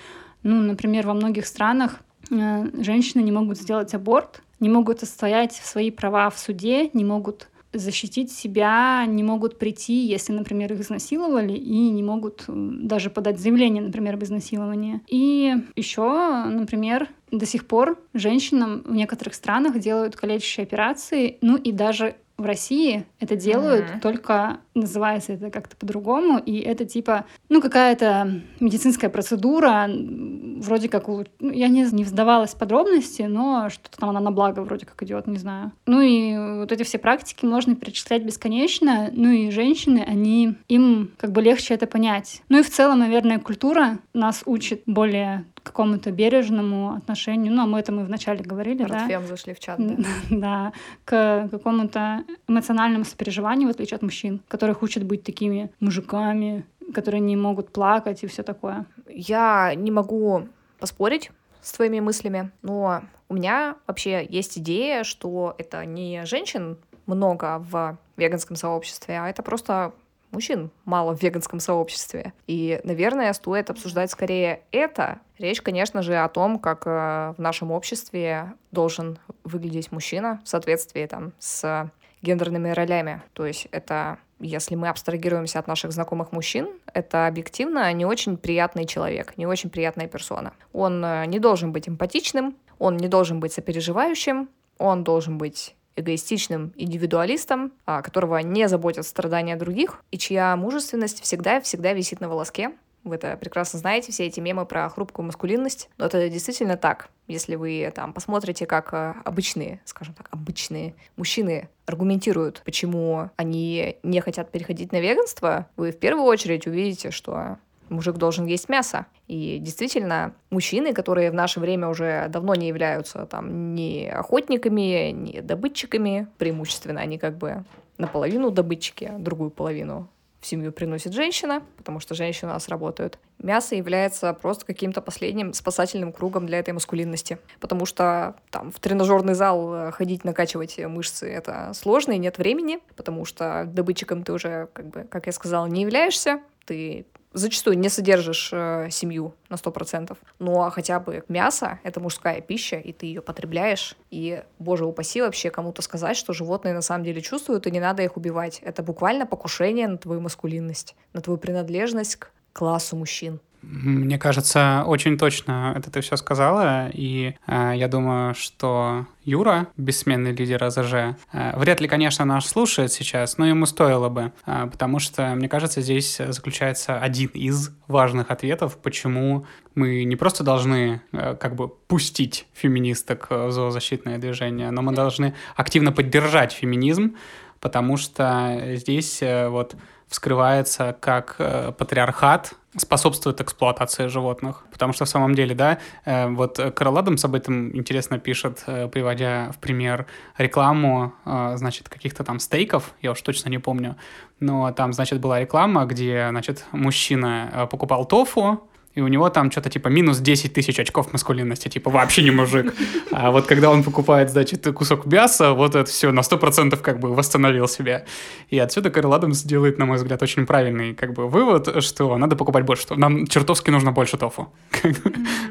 Ну, 0.43 0.63
например, 0.63 1.07
во 1.07 1.15
многих 1.15 1.47
странах 1.47 2.01
э, 2.31 2.83
женщины 2.83 3.23
не 3.23 3.33
могут 3.33 3.59
сделать 3.59 3.95
аборт, 3.95 4.43
не 4.61 4.69
могут 4.69 5.03
отстоять 5.03 5.53
свои 5.53 5.91
права 5.91 6.31
в 6.31 6.39
суде, 6.39 6.91
не 6.93 7.05
могут 7.05 7.49
защитить 7.73 8.33
себя 8.33 9.05
не 9.07 9.23
могут 9.23 9.59
прийти, 9.59 10.07
если, 10.07 10.33
например, 10.33 10.73
их 10.73 10.81
изнасиловали, 10.81 11.53
и 11.53 11.91
не 11.91 12.03
могут 12.03 12.45
даже 12.47 13.11
подать 13.11 13.39
заявление, 13.39 13.83
например, 13.83 14.15
об 14.15 14.25
изнасиловании. 14.25 15.01
И 15.09 15.55
еще, 15.77 16.45
например, 16.47 17.09
до 17.31 17.47
сих 17.47 17.67
пор 17.67 17.99
женщинам 18.15 18.83
в 18.85 18.95
некоторых 18.95 19.35
странах 19.35 19.79
делают 19.79 20.17
калечащие 20.17 20.65
операции, 20.65 21.39
ну 21.43 21.57
и 21.57 21.73
даже 21.73 22.17
в 22.39 22.45
России 22.45 23.05
это 23.19 23.35
делают, 23.35 23.87
mm-hmm. 23.87 24.01
только 24.01 24.59
называется 24.75 25.33
это 25.33 25.51
как-то 25.51 25.77
по-другому, 25.77 26.39
и 26.39 26.61
это 26.61 26.85
типа, 26.85 27.25
ну, 27.49 27.61
какая-то 27.61 28.43
медицинская 28.61 29.11
процедура, 29.11 29.89
вроде 29.89 30.89
как, 30.89 31.09
ну, 31.09 31.25
я 31.41 31.67
не, 31.67 31.83
не 31.91 32.05
вздавалась 32.05 32.55
в 32.55 32.57
подробности, 32.57 33.23
но 33.23 33.69
что-то 33.71 33.99
там 33.99 34.11
она 34.11 34.21
на 34.21 34.31
благо 34.31 34.61
вроде 34.61 34.87
как 34.87 35.03
идет, 35.03 35.27
не 35.27 35.39
знаю. 35.39 35.73
Ну 35.87 36.01
и 36.01 36.61
вот 36.61 36.71
эти 36.71 36.85
все 36.85 36.99
практики 36.99 37.45
можно 37.45 37.75
перечислять 37.75 38.23
бесконечно, 38.23 39.11
ну 39.13 39.31
и 39.31 39.51
женщины, 39.51 40.05
они, 40.07 40.55
им 40.69 41.11
как 41.17 41.33
бы 41.33 41.43
легче 41.43 41.75
это 41.75 41.89
понять. 41.89 42.43
Ну 42.49 42.61
и 42.61 42.63
в 42.63 42.71
целом, 42.71 43.01
наверное, 43.01 43.41
культура 43.41 43.99
нас 44.15 44.43
учит 44.47 44.83
более 44.87 45.45
какому-то 45.69 46.11
бережному 46.11 46.95
отношению, 46.95 47.53
ну, 47.53 47.63
а 47.63 47.67
мы 47.67 47.79
это 47.81 47.93
мы 47.93 48.05
вначале 48.05 48.43
говорили, 48.43 48.83
Ротфем 48.83 49.23
да? 49.23 49.27
зашли 49.27 49.55
в 49.55 49.61
чат, 49.61 49.79
да. 49.79 50.05
да, 50.31 50.73
к 51.05 51.49
какому-то 51.51 52.25
эмоциональному 52.49 53.05
сопереживанию, 53.05 53.69
в 53.69 53.71
отличие 53.71 53.97
от 53.97 54.03
мужчин, 54.03 54.41
которых 54.49 54.83
учат 54.83 55.05
быть 55.05 55.23
такими 55.23 55.71
мужиками, 55.81 56.65
которые 56.93 57.21
не 57.21 57.37
могут 57.37 57.73
плакать 57.73 58.25
и 58.25 58.27
все 58.27 58.43
такое. 58.43 58.87
Я 59.09 59.75
не 59.75 59.91
могу 59.91 60.49
поспорить 60.79 61.31
с 61.61 61.73
твоими 61.73 62.01
мыслями, 62.01 62.51
но 62.63 63.03
у 63.29 63.35
меня 63.35 63.77
вообще 63.87 64.27
есть 64.29 64.59
идея, 64.59 65.05
что 65.05 65.55
это 65.59 65.85
не 65.85 66.25
женщин 66.25 66.79
много 67.07 67.59
в 67.59 67.99
веганском 68.17 68.57
сообществе, 68.57 69.19
а 69.19 69.29
это 69.29 69.43
просто 69.43 69.93
мужчин 70.31 70.71
мало 70.85 71.17
в 71.17 71.23
веганском 71.23 71.61
сообществе. 71.61 72.33
И, 72.47 72.81
наверное, 72.85 73.33
стоит 73.33 73.71
обсуждать 73.71 74.11
скорее 74.11 74.63
это. 74.73 75.21
Речь, 75.39 75.63
конечно 75.63 76.03
же, 76.03 76.17
о 76.17 76.29
том, 76.29 76.59
как 76.59 76.87
э, 76.87 77.35
в 77.37 77.39
нашем 77.39 77.71
обществе 77.71 78.55
должен 78.71 79.19
выглядеть 79.45 79.93
мужчина 79.93 80.41
в 80.45 80.49
соответствии 80.49 81.07
там, 81.07 81.33
с 81.39 81.91
гендерными 82.23 82.71
ролями. 82.71 83.23
То 83.33 83.47
есть 83.47 83.69
это, 83.71 84.19
если 84.41 84.75
мы 84.75 84.89
абстрагируемся 84.89 85.59
от 85.59 85.67
наших 85.67 85.93
знакомых 85.93 86.33
мужчин, 86.33 86.69
это 86.93 87.27
объективно 87.27 87.93
не 87.93 88.05
очень 88.05 88.37
приятный 88.37 88.87
человек, 88.87 89.37
не 89.37 89.47
очень 89.47 89.71
приятная 89.71 90.09
персона. 90.09 90.53
Он 90.73 91.05
э, 91.05 91.27
не 91.27 91.39
должен 91.39 91.73
быть 91.73 91.89
эмпатичным, 91.89 92.57
он 92.79 92.97
не 92.97 93.09
должен 93.09 93.41
быть 93.41 93.53
сопереживающим, 93.53 94.49
он 94.79 95.05
должен 95.05 95.39
быть 95.39 95.75
эгоистичным 95.99 96.73
индивидуалистом, 96.77 97.73
а, 97.87 98.03
которого 98.03 98.39
не 98.39 98.69
заботят 98.69 99.07
страдания 99.07 99.57
других, 99.57 100.03
и 100.11 100.19
чья 100.19 100.57
мужественность 100.57 101.23
всегда-всегда 101.23 101.93
висит 101.93 102.21
на 102.21 102.29
волоске. 102.29 102.73
Вы 103.05 103.15
это 103.15 103.37
прекрасно 103.37 103.79
знаете, 103.79 104.13
все 104.13 104.27
эти 104.27 104.41
мемы 104.41 104.67
про 104.67 104.89
хрупкую 104.89 105.27
маскулинность. 105.27 105.89
Но 105.99 106.07
это 106.07 106.29
действительно 106.29 106.77
так. 106.77 107.09
Если 107.27 107.55
вы 107.55 107.91
там 107.95 108.13
посмотрите, 108.13 108.67
как 108.67 108.93
э, 108.93 109.15
обычные, 109.25 109.81
скажем 109.85 110.15
так, 110.15 110.29
обычные 110.31 110.95
мужчины 111.17 111.69
аргументируют, 111.87 112.63
почему 112.65 113.31
они 113.37 113.97
не 114.03 114.21
хотят 114.21 114.51
переходить 114.51 114.93
на 114.93 115.01
веганство, 115.01 115.69
вы 115.77 115.93
в 115.93 115.99
первую 115.99 116.25
очередь 116.25 116.67
увидите, 116.67 117.11
что 117.11 117.59
мужик 117.89 118.17
должен 118.17 118.47
есть 118.47 118.69
мясо. 118.69 119.07
И 119.27 119.59
действительно, 119.59 120.35
мужчины, 120.51 120.93
которые 120.93 121.31
в 121.31 121.35
наше 121.35 121.61
время 121.61 121.89
уже 121.89 122.27
давно 122.29 122.55
не 122.55 122.69
являются 122.69 123.27
там 123.27 123.75
ни 123.75 124.07
охотниками, 124.07 125.11
ни 125.11 125.41
добытчиками, 125.41 126.29
преимущественно 126.39 127.01
они 127.01 127.19
как 127.19 127.37
бы 127.39 127.65
наполовину 127.99 128.51
добытчики, 128.51 129.13
другую 129.19 129.51
половину 129.51 130.09
в 130.41 130.47
семью 130.47 130.73
приносит 130.73 131.13
женщина, 131.13 131.63
потому 131.77 131.99
что 131.99 132.15
женщины 132.15 132.51
у 132.51 132.55
нас 132.55 132.69
работают. 132.69 133.19
Мясо 133.39 133.75
является 133.75 134.33
просто 134.35 134.65
каким-то 134.65 135.01
последним 135.01 135.53
спасательным 135.53 136.13
кругом 136.13 136.47
для 136.47 136.61
этой 136.61 136.73
маскулинности. 136.73 137.39
Потому 137.61 137.87
что 137.87 138.37
там 138.51 138.71
в 138.71 138.79
тренажерный 138.79 139.35
зал 139.35 139.75
э, 139.75 139.91
ходить, 139.91 140.25
накачивать 140.25 140.79
мышцы— 140.79 141.29
это 141.33 141.73
сложно 141.75 142.13
и 142.13 142.19
нет 142.19 142.39
времени, 142.39 142.79
потому 142.97 143.25
что 143.25 143.65
добытчиком 143.67 144.23
ты 144.23 144.33
уже, 144.33 144.69
как 144.73 144.87
бы, 144.87 145.05
как 145.05 145.27
я 145.27 145.33
сказала, 145.33 145.67
не 145.67 145.83
являешься. 145.83 146.41
Ты 146.67 147.07
зачастую 147.39 147.79
не 147.79 147.89
содержишь 147.89 148.51
э, 148.53 148.89
семью 148.91 149.35
на 149.49 149.57
сто 149.57 149.71
процентов, 149.71 150.19
но 150.39 150.65
а 150.65 150.71
хотя 150.71 151.01
бы 151.01 151.25
мясо— 151.29 151.81
это 151.83 152.01
мужская 152.01 152.41
пища, 152.41 152.77
и 152.77 152.93
ты 152.93 153.07
ее 153.07 153.23
потребляешь, 153.23 153.97
и, 154.11 154.43
боже 154.59 154.85
упаси, 154.85 155.21
вообще 155.21 155.51
кому-то 155.51 155.83
сказать, 155.83 156.17
что 156.17 156.33
животные 156.33 156.75
на 156.75 156.83
самом 156.83 157.05
деле 157.05 157.21
чувствуют, 157.21 157.67
и 157.67 157.71
не 157.71 157.81
надо 157.81 158.03
их 158.03 158.17
убивать. 158.17 158.61
Это 158.63 158.83
буквально 158.83 159.27
покушение 159.27 159.89
на 159.89 159.99
твою 159.99 160.21
маскулинность, 160.21 160.95
на 161.13 161.21
твою 161.21 161.39
принадлежность 161.39 162.17
к 162.17 162.31
классу 162.53 162.97
мужчин. 162.97 163.41
Мне 163.63 164.19
кажется, 164.19 164.85
очень 164.87 165.19
точно 165.19 165.75
это 165.77 165.91
ты 165.91 166.01
все 166.01 166.17
сказала, 166.17 166.89
и 166.93 167.35
э, 167.47 167.73
я 167.75 167.89
думаю, 167.89 168.35
что 168.35 169.07
Юра, 169.25 169.67
бессменный 169.77 170.33
лидер 170.33 170.63
АЗЖ, 170.63 171.17
э, 171.33 171.59
вряд 171.59 171.81
ли, 171.81 171.89
конечно, 171.89 172.25
наш 172.25 172.47
слушает 172.47 172.93
сейчас, 172.93 173.37
но 173.37 173.47
ему 173.47 173.67
стоило 173.67 174.09
бы, 174.09 174.33
э, 174.47 174.69
потому 174.71 175.01
что, 175.01 175.35
мне 175.35 175.49
кажется, 175.49 175.81
здесь 175.81 176.21
заключается 176.29 177.01
один 177.01 177.31
из 177.35 177.71
важных 177.89 178.31
ответов, 178.31 178.79
почему 178.79 179.45
мы 179.75 180.05
не 180.05 180.15
просто 180.17 180.45
должны 180.45 181.03
э, 181.13 181.35
как 181.35 181.57
бы 181.57 181.69
пустить 181.69 182.47
феминисток 182.55 183.27
в 183.31 183.51
зоозащитное 183.51 184.19
движение, 184.19 184.71
но 184.71 184.83
мы 184.83 184.93
должны 184.93 185.35
активно 185.57 185.91
поддержать 185.91 186.53
феминизм, 186.53 187.17
потому 187.61 187.97
что 187.97 188.75
здесь 188.75 189.21
э, 189.21 189.49
вот 189.49 189.75
вскрывается 190.09 190.97
как 190.99 191.37
э, 191.39 191.73
патриархат 191.73 192.55
способствует 192.77 193.41
эксплуатации 193.41 194.07
животных. 194.07 194.65
Потому 194.71 194.93
что 194.93 195.05
в 195.05 195.09
самом 195.09 195.35
деле, 195.35 195.55
да, 195.55 195.79
э, 196.05 196.29
вот 196.29 196.59
Карл 196.75 196.99
Адамс 196.99 197.25
об 197.25 197.35
этом 197.35 197.75
интересно 197.77 198.19
пишет, 198.19 198.63
э, 198.67 198.89
приводя 198.89 199.51
в 199.53 199.59
пример 199.59 200.07
рекламу, 200.37 201.13
э, 201.25 201.53
значит, 201.57 201.89
каких-то 201.89 202.25
там 202.25 202.39
стейков, 202.39 202.95
я 203.03 203.13
уж 203.13 203.23
точно 203.23 203.49
не 203.49 203.59
помню, 203.59 203.97
но 204.41 204.71
там, 204.73 204.93
значит, 204.93 205.21
была 205.21 205.41
реклама, 205.41 205.85
где, 205.87 206.29
значит, 206.31 206.65
мужчина 206.73 207.51
э, 207.53 207.67
покупал 207.67 208.05
тофу, 208.05 208.69
и 208.99 209.01
у 209.01 209.07
него 209.07 209.31
там 209.31 209.53
что-то 209.53 209.71
типа 209.71 209.89
минус 209.89 210.19
10 210.19 210.53
тысяч 210.53 210.81
очков 210.81 211.13
маскулинности, 211.13 211.69
типа 211.69 211.89
вообще 211.89 212.23
не 212.23 212.33
мужик. 212.33 212.75
А 213.13 213.31
вот 213.31 213.47
когда 213.47 213.71
он 213.71 213.85
покупает, 213.85 214.31
значит, 214.31 214.67
кусок 214.75 215.07
мяса, 215.07 215.53
вот 215.53 215.75
это 215.75 215.89
все 215.89 216.11
на 216.13 216.21
100% 216.21 216.77
как 216.77 216.99
бы 216.99 217.15
восстановил 217.15 217.69
себя. 217.69 218.05
И 218.51 218.59
отсюда 218.59 218.91
Карл 218.91 219.15
Адамс 219.15 219.43
делает, 219.43 219.79
на 219.79 219.87
мой 219.87 219.97
взгляд, 219.97 220.23
очень 220.23 220.47
правильный 220.47 220.95
как 220.95 221.13
бы 221.13 221.29
вывод, 221.29 221.83
что 221.83 222.17
надо 222.19 222.37
покупать 222.37 222.65
больше, 222.65 222.83
что 222.83 222.97
нам 222.97 223.27
чертовски 223.27 223.71
нужно 223.71 223.93
больше 223.93 224.17
тофу. 224.17 224.53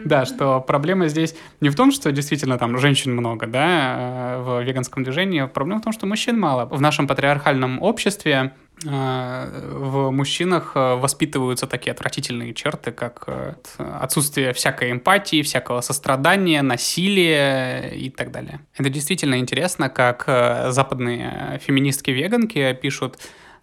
Да, 0.05 0.25
что 0.25 0.61
проблема 0.61 1.07
здесь 1.07 1.35
не 1.61 1.69
в 1.69 1.75
том, 1.75 1.91
что 1.91 2.11
действительно 2.11 2.57
там 2.57 2.77
женщин 2.77 3.13
много, 3.13 3.47
да, 3.47 3.95
э, 3.97 4.41
в 4.41 4.63
веганском 4.63 5.03
движении, 5.03 5.45
проблема 5.45 5.81
в 5.81 5.83
том, 5.83 5.93
что 5.93 6.05
мужчин 6.05 6.39
мало. 6.39 6.65
В 6.65 6.81
нашем 6.81 7.07
патриархальном 7.07 7.81
обществе 7.81 8.53
в 8.83 10.11
мужчинах 10.11 10.73
э, 10.75 10.95
воспитываются 10.95 11.65
такие 11.65 11.91
отвратительные 11.91 12.53
черты, 12.53 12.91
как 12.91 13.23
э, 13.27 13.55
отсутствие 13.77 14.53
всякой 14.53 14.91
эмпатии, 14.91 15.41
всякого 15.41 15.81
сострадания, 15.81 16.61
насилия 16.61 17.89
и 17.89 18.09
так 18.09 18.31
далее. 18.31 18.59
Это 18.75 18.89
действительно 18.89 19.39
интересно, 19.39 19.89
как 19.89 20.25
западные 20.71 21.59
феминистки-веганки 21.63 22.73
пишут 22.73 23.17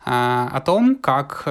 о 0.05 0.61
том, 0.61 0.97
как 0.97 1.45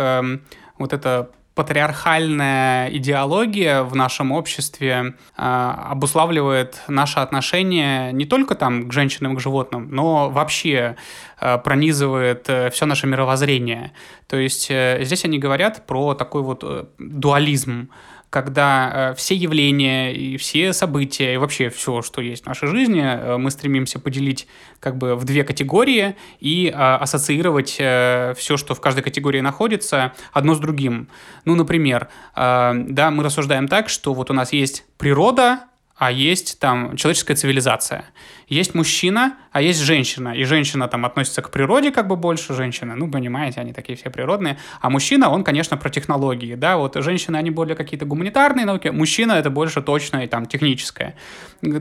вот 0.77 0.93
это 0.93 1.31
патриархальная 1.55 2.89
идеология 2.89 3.83
в 3.83 3.95
нашем 3.95 4.31
обществе 4.31 5.15
э, 5.37 5.73
обуславливает 5.89 6.81
наше 6.87 7.19
отношение 7.19 8.11
не 8.11 8.25
только 8.25 8.55
там 8.55 8.89
к 8.89 8.93
женщинам, 8.93 9.35
к 9.35 9.39
животным, 9.39 9.89
но 9.91 10.29
вообще 10.29 10.95
э, 11.39 11.57
пронизывает 11.59 12.49
э, 12.49 12.69
все 12.71 12.85
наше 12.85 13.05
мировоззрение. 13.07 13.91
То 14.27 14.37
есть 14.37 14.67
э, 14.71 14.99
здесь 15.03 15.25
они 15.25 15.37
говорят 15.37 15.85
про 15.85 16.15
такой 16.15 16.41
вот 16.41 16.63
э, 16.63 16.85
дуализм 16.97 17.89
когда 18.33 19.11
э, 19.11 19.13
все 19.15 19.35
явления 19.35 20.11
и 20.11 20.37
все 20.37 20.73
события 20.73 21.35
и 21.35 21.37
вообще 21.37 21.69
все, 21.69 22.01
что 22.01 22.19
есть 22.19 22.45
в 22.45 22.47
нашей 22.47 22.67
жизни, 22.67 23.03
э, 23.03 23.37
мы 23.37 23.51
стремимся 23.51 23.99
поделить 23.99 24.47
как 24.79 24.97
бы 24.97 25.15
в 25.15 25.23
две 25.23 25.43
категории 25.43 26.15
и 26.39 26.65
э, 26.67 26.71
ассоциировать 26.71 27.73
все, 27.73 28.57
что 28.57 28.73
в 28.73 28.81
каждой 28.81 29.03
категории 29.03 29.39
находится, 29.39 30.13
одно 30.31 30.55
с 30.55 30.59
другим. 30.59 31.09
Ну, 31.45 31.53
например, 31.53 32.07
да, 32.35 33.11
мы 33.11 33.23
рассуждаем 33.23 33.67
так, 33.67 33.89
что 33.89 34.15
вот 34.15 34.31
у 34.31 34.33
нас 34.33 34.51
есть 34.51 34.83
природа, 34.97 35.65
а 35.95 36.11
есть 36.11 36.59
там 36.59 36.97
человеческая 36.97 37.35
цивилизация. 37.35 38.05
Есть 38.47 38.75
мужчина, 38.75 39.35
а 39.51 39.61
есть 39.61 39.79
женщина. 39.79 40.35
И 40.35 40.43
женщина 40.43 40.87
там 40.87 41.05
относится 41.05 41.41
к 41.41 41.49
природе 41.51 41.91
как 41.91 42.07
бы 42.07 42.15
больше 42.15 42.53
женщины. 42.53 42.95
Ну, 42.95 43.09
понимаете, 43.09 43.61
они 43.61 43.73
такие 43.73 43.97
все 43.97 44.09
природные. 44.09 44.57
А 44.81 44.89
мужчина, 44.89 45.29
он, 45.29 45.43
конечно, 45.43 45.77
про 45.77 45.89
технологии. 45.89 46.55
Да, 46.55 46.77
вот 46.77 46.95
женщины, 46.95 47.37
они 47.37 47.51
более 47.51 47.75
какие-то 47.75 48.05
гуманитарные 48.05 48.65
науки. 48.65 48.87
Мужчина 48.89 49.33
это 49.33 49.49
больше 49.49 49.81
точное 49.81 50.27
там 50.27 50.45
техническое. 50.45 51.15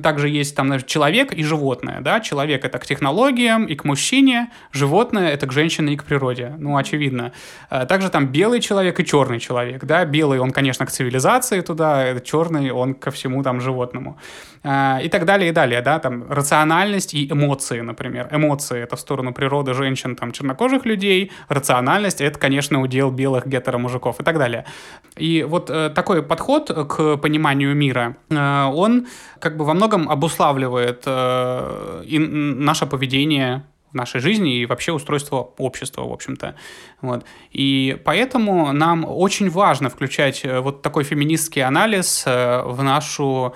Также 0.02 0.28
есть 0.28 0.54
там 0.54 0.82
человек 0.84 1.32
и 1.32 1.42
животное. 1.42 2.00
Да, 2.00 2.20
человек 2.20 2.64
это 2.64 2.78
к 2.78 2.86
технологиям 2.86 3.64
и 3.64 3.74
к 3.74 3.84
мужчине. 3.84 4.50
Животное 4.72 5.30
это 5.30 5.46
к 5.46 5.52
женщине 5.52 5.94
и 5.94 5.96
к 5.96 6.04
природе. 6.04 6.54
Ну, 6.58 6.76
очевидно. 6.76 7.32
А 7.70 7.86
также 7.86 8.10
там 8.10 8.26
белый 8.26 8.60
человек 8.60 9.00
и 9.00 9.04
черный 9.04 9.40
человек. 9.40 9.84
Да, 9.84 10.04
белый 10.04 10.38
он, 10.38 10.50
конечно, 10.50 10.86
к 10.86 10.90
цивилизации 10.90 11.60
туда, 11.60 12.20
черный 12.20 12.70
он 12.70 12.94
ко 12.94 13.10
всему 13.10 13.42
там 13.42 13.60
животному. 13.60 14.18
А, 14.64 15.00
и 15.02 15.08
так 15.08 15.24
далее, 15.24 15.50
и 15.50 15.52
далее, 15.52 15.82
да, 15.82 15.98
там 15.98 16.30
рациональность 16.30 16.51
и 16.52 17.32
эмоции, 17.32 17.80
например. 17.80 18.28
Эмоции— 18.30 18.82
это 18.82 18.96
в 18.96 19.00
сторону 19.00 19.32
природы 19.32 19.74
женщин, 19.74 20.16
там, 20.16 20.32
чернокожих 20.32 20.86
людей, 20.86 21.30
рациональность— 21.48 22.20
это, 22.20 22.38
конечно, 22.38 22.80
удел 22.80 23.10
белых 23.10 23.46
гетеромужиков 23.46 24.20
и 24.20 24.24
так 24.24 24.38
далее. 24.38 24.64
И 25.16 25.44
вот 25.48 25.70
э, 25.70 25.90
такой 25.90 26.22
подход 26.22 26.70
к 26.88 27.16
пониманию 27.16 27.74
мира, 27.74 28.16
э, 28.30 28.64
он 28.64 29.06
как 29.38 29.56
бы 29.56 29.64
во 29.64 29.74
многом 29.74 30.08
обуславливает 30.08 31.02
э, 31.06 32.02
и 32.06 32.18
наше 32.18 32.86
поведение 32.86 33.64
в 33.92 33.94
нашей 33.94 34.20
жизни 34.20 34.60
и 34.60 34.66
вообще 34.66 34.92
устройство 34.92 35.52
общества, 35.58 36.02
в 36.02 36.12
общем-то. 36.12 36.54
Вот. 37.02 37.24
И 37.50 38.00
поэтому 38.04 38.72
нам 38.72 39.04
очень 39.04 39.50
важно 39.50 39.90
включать 39.90 40.44
э, 40.44 40.60
вот 40.60 40.82
такой 40.82 41.04
феминистский 41.04 41.62
анализ 41.62 42.24
э, 42.26 42.62
в 42.64 42.82
нашу 42.82 43.54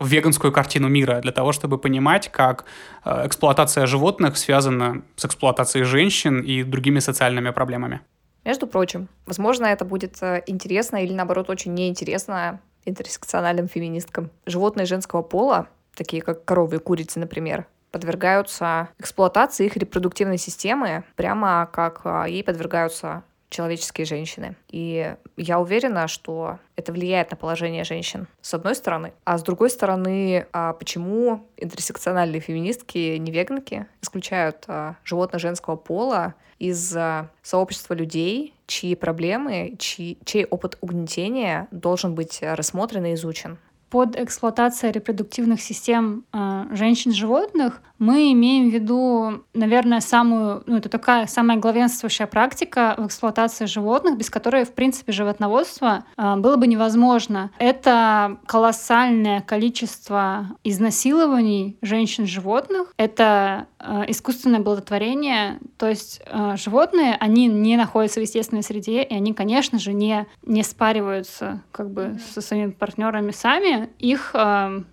веганскую 0.00 0.52
картину 0.52 0.88
мира, 0.88 1.20
для 1.20 1.32
того, 1.32 1.52
чтобы 1.52 1.78
понимать, 1.78 2.30
как 2.30 2.64
э, 3.04 3.26
эксплуатация 3.26 3.86
животных 3.86 4.36
связана 4.36 5.02
с 5.16 5.24
эксплуатацией 5.24 5.84
женщин 5.84 6.40
и 6.40 6.62
другими 6.62 7.00
социальными 7.00 7.50
проблемами. 7.50 8.00
Между 8.44 8.66
прочим, 8.66 9.08
возможно, 9.26 9.66
это 9.66 9.84
будет 9.84 10.22
э, 10.22 10.42
интересно 10.46 11.02
или, 11.02 11.12
наоборот, 11.12 11.50
очень 11.50 11.74
неинтересно 11.74 12.60
интерсекциональным 12.84 13.68
феминисткам. 13.68 14.30
Животные 14.46 14.86
женского 14.86 15.22
пола, 15.22 15.66
такие 15.94 16.22
как 16.22 16.44
коровы 16.44 16.76
и 16.76 16.78
курицы, 16.78 17.18
например, 17.18 17.66
подвергаются 17.90 18.88
эксплуатации 18.98 19.66
их 19.66 19.76
репродуктивной 19.76 20.38
системы, 20.38 21.04
прямо 21.16 21.68
как 21.72 22.02
э, 22.04 22.26
ей 22.28 22.44
подвергаются 22.44 23.24
человеческие 23.48 24.04
женщины. 24.04 24.56
И 24.70 25.14
я 25.36 25.60
уверена, 25.60 26.08
что 26.08 26.58
это 26.74 26.92
влияет 26.92 27.30
на 27.30 27.36
положение 27.36 27.84
женщин, 27.84 28.26
с 28.40 28.54
одной 28.54 28.74
стороны. 28.74 29.12
А 29.24 29.38
с 29.38 29.42
другой 29.42 29.70
стороны, 29.70 30.46
а 30.52 30.72
почему 30.72 31.46
интерсекциональные 31.56 32.40
феминистки, 32.40 33.16
не 33.16 33.30
веганки, 33.30 33.86
исключают 34.02 34.64
а, 34.66 34.96
животных 35.04 35.40
женского 35.40 35.76
пола 35.76 36.34
из 36.58 36.94
а, 36.96 37.30
сообщества 37.42 37.94
людей, 37.94 38.54
чьи 38.66 38.94
проблемы, 38.94 39.76
чьи, 39.78 40.18
чей 40.24 40.44
опыт 40.44 40.76
угнетения 40.80 41.68
должен 41.70 42.14
быть 42.14 42.40
рассмотрен 42.42 43.04
и 43.06 43.14
изучен. 43.14 43.58
под 43.90 44.16
эксплуатацией 44.16 44.92
репродуктивных 44.92 45.60
систем 45.60 46.24
э, 46.32 46.64
женщин-животных 46.72 47.80
мы 47.98 48.32
имеем 48.32 48.70
в 48.70 48.72
виду, 48.72 49.44
наверное, 49.54 50.00
самую, 50.00 50.62
ну, 50.66 50.76
это 50.76 50.88
такая 50.88 51.26
самая 51.26 51.58
главенствующая 51.58 52.26
практика 52.26 52.94
в 52.98 53.06
эксплуатации 53.06 53.66
животных, 53.66 54.18
без 54.18 54.30
которой, 54.30 54.64
в 54.64 54.72
принципе, 54.72 55.12
животноводство 55.12 56.04
э, 56.16 56.36
было 56.36 56.56
бы 56.56 56.66
невозможно. 56.66 57.50
Это 57.58 58.38
колоссальное 58.46 59.40
количество 59.40 60.46
изнасилований 60.64 61.78
женщин-животных, 61.82 62.92
это 62.96 63.66
э, 63.78 64.04
искусственное 64.08 64.60
благотворение, 64.60 65.58
то 65.78 65.88
есть 65.88 66.20
э, 66.26 66.56
животные, 66.56 67.16
они 67.18 67.46
не 67.46 67.76
находятся 67.76 68.20
в 68.20 68.22
естественной 68.22 68.62
среде, 68.62 69.02
и 69.02 69.14
они, 69.14 69.32
конечно 69.32 69.78
же, 69.78 69.92
не, 69.92 70.26
не 70.44 70.62
спариваются 70.62 71.62
как 71.72 71.90
бы 71.90 72.18
со 72.34 72.40
своими 72.40 72.70
партнерами 72.70 73.30
сами, 73.30 73.88
их 73.98 74.34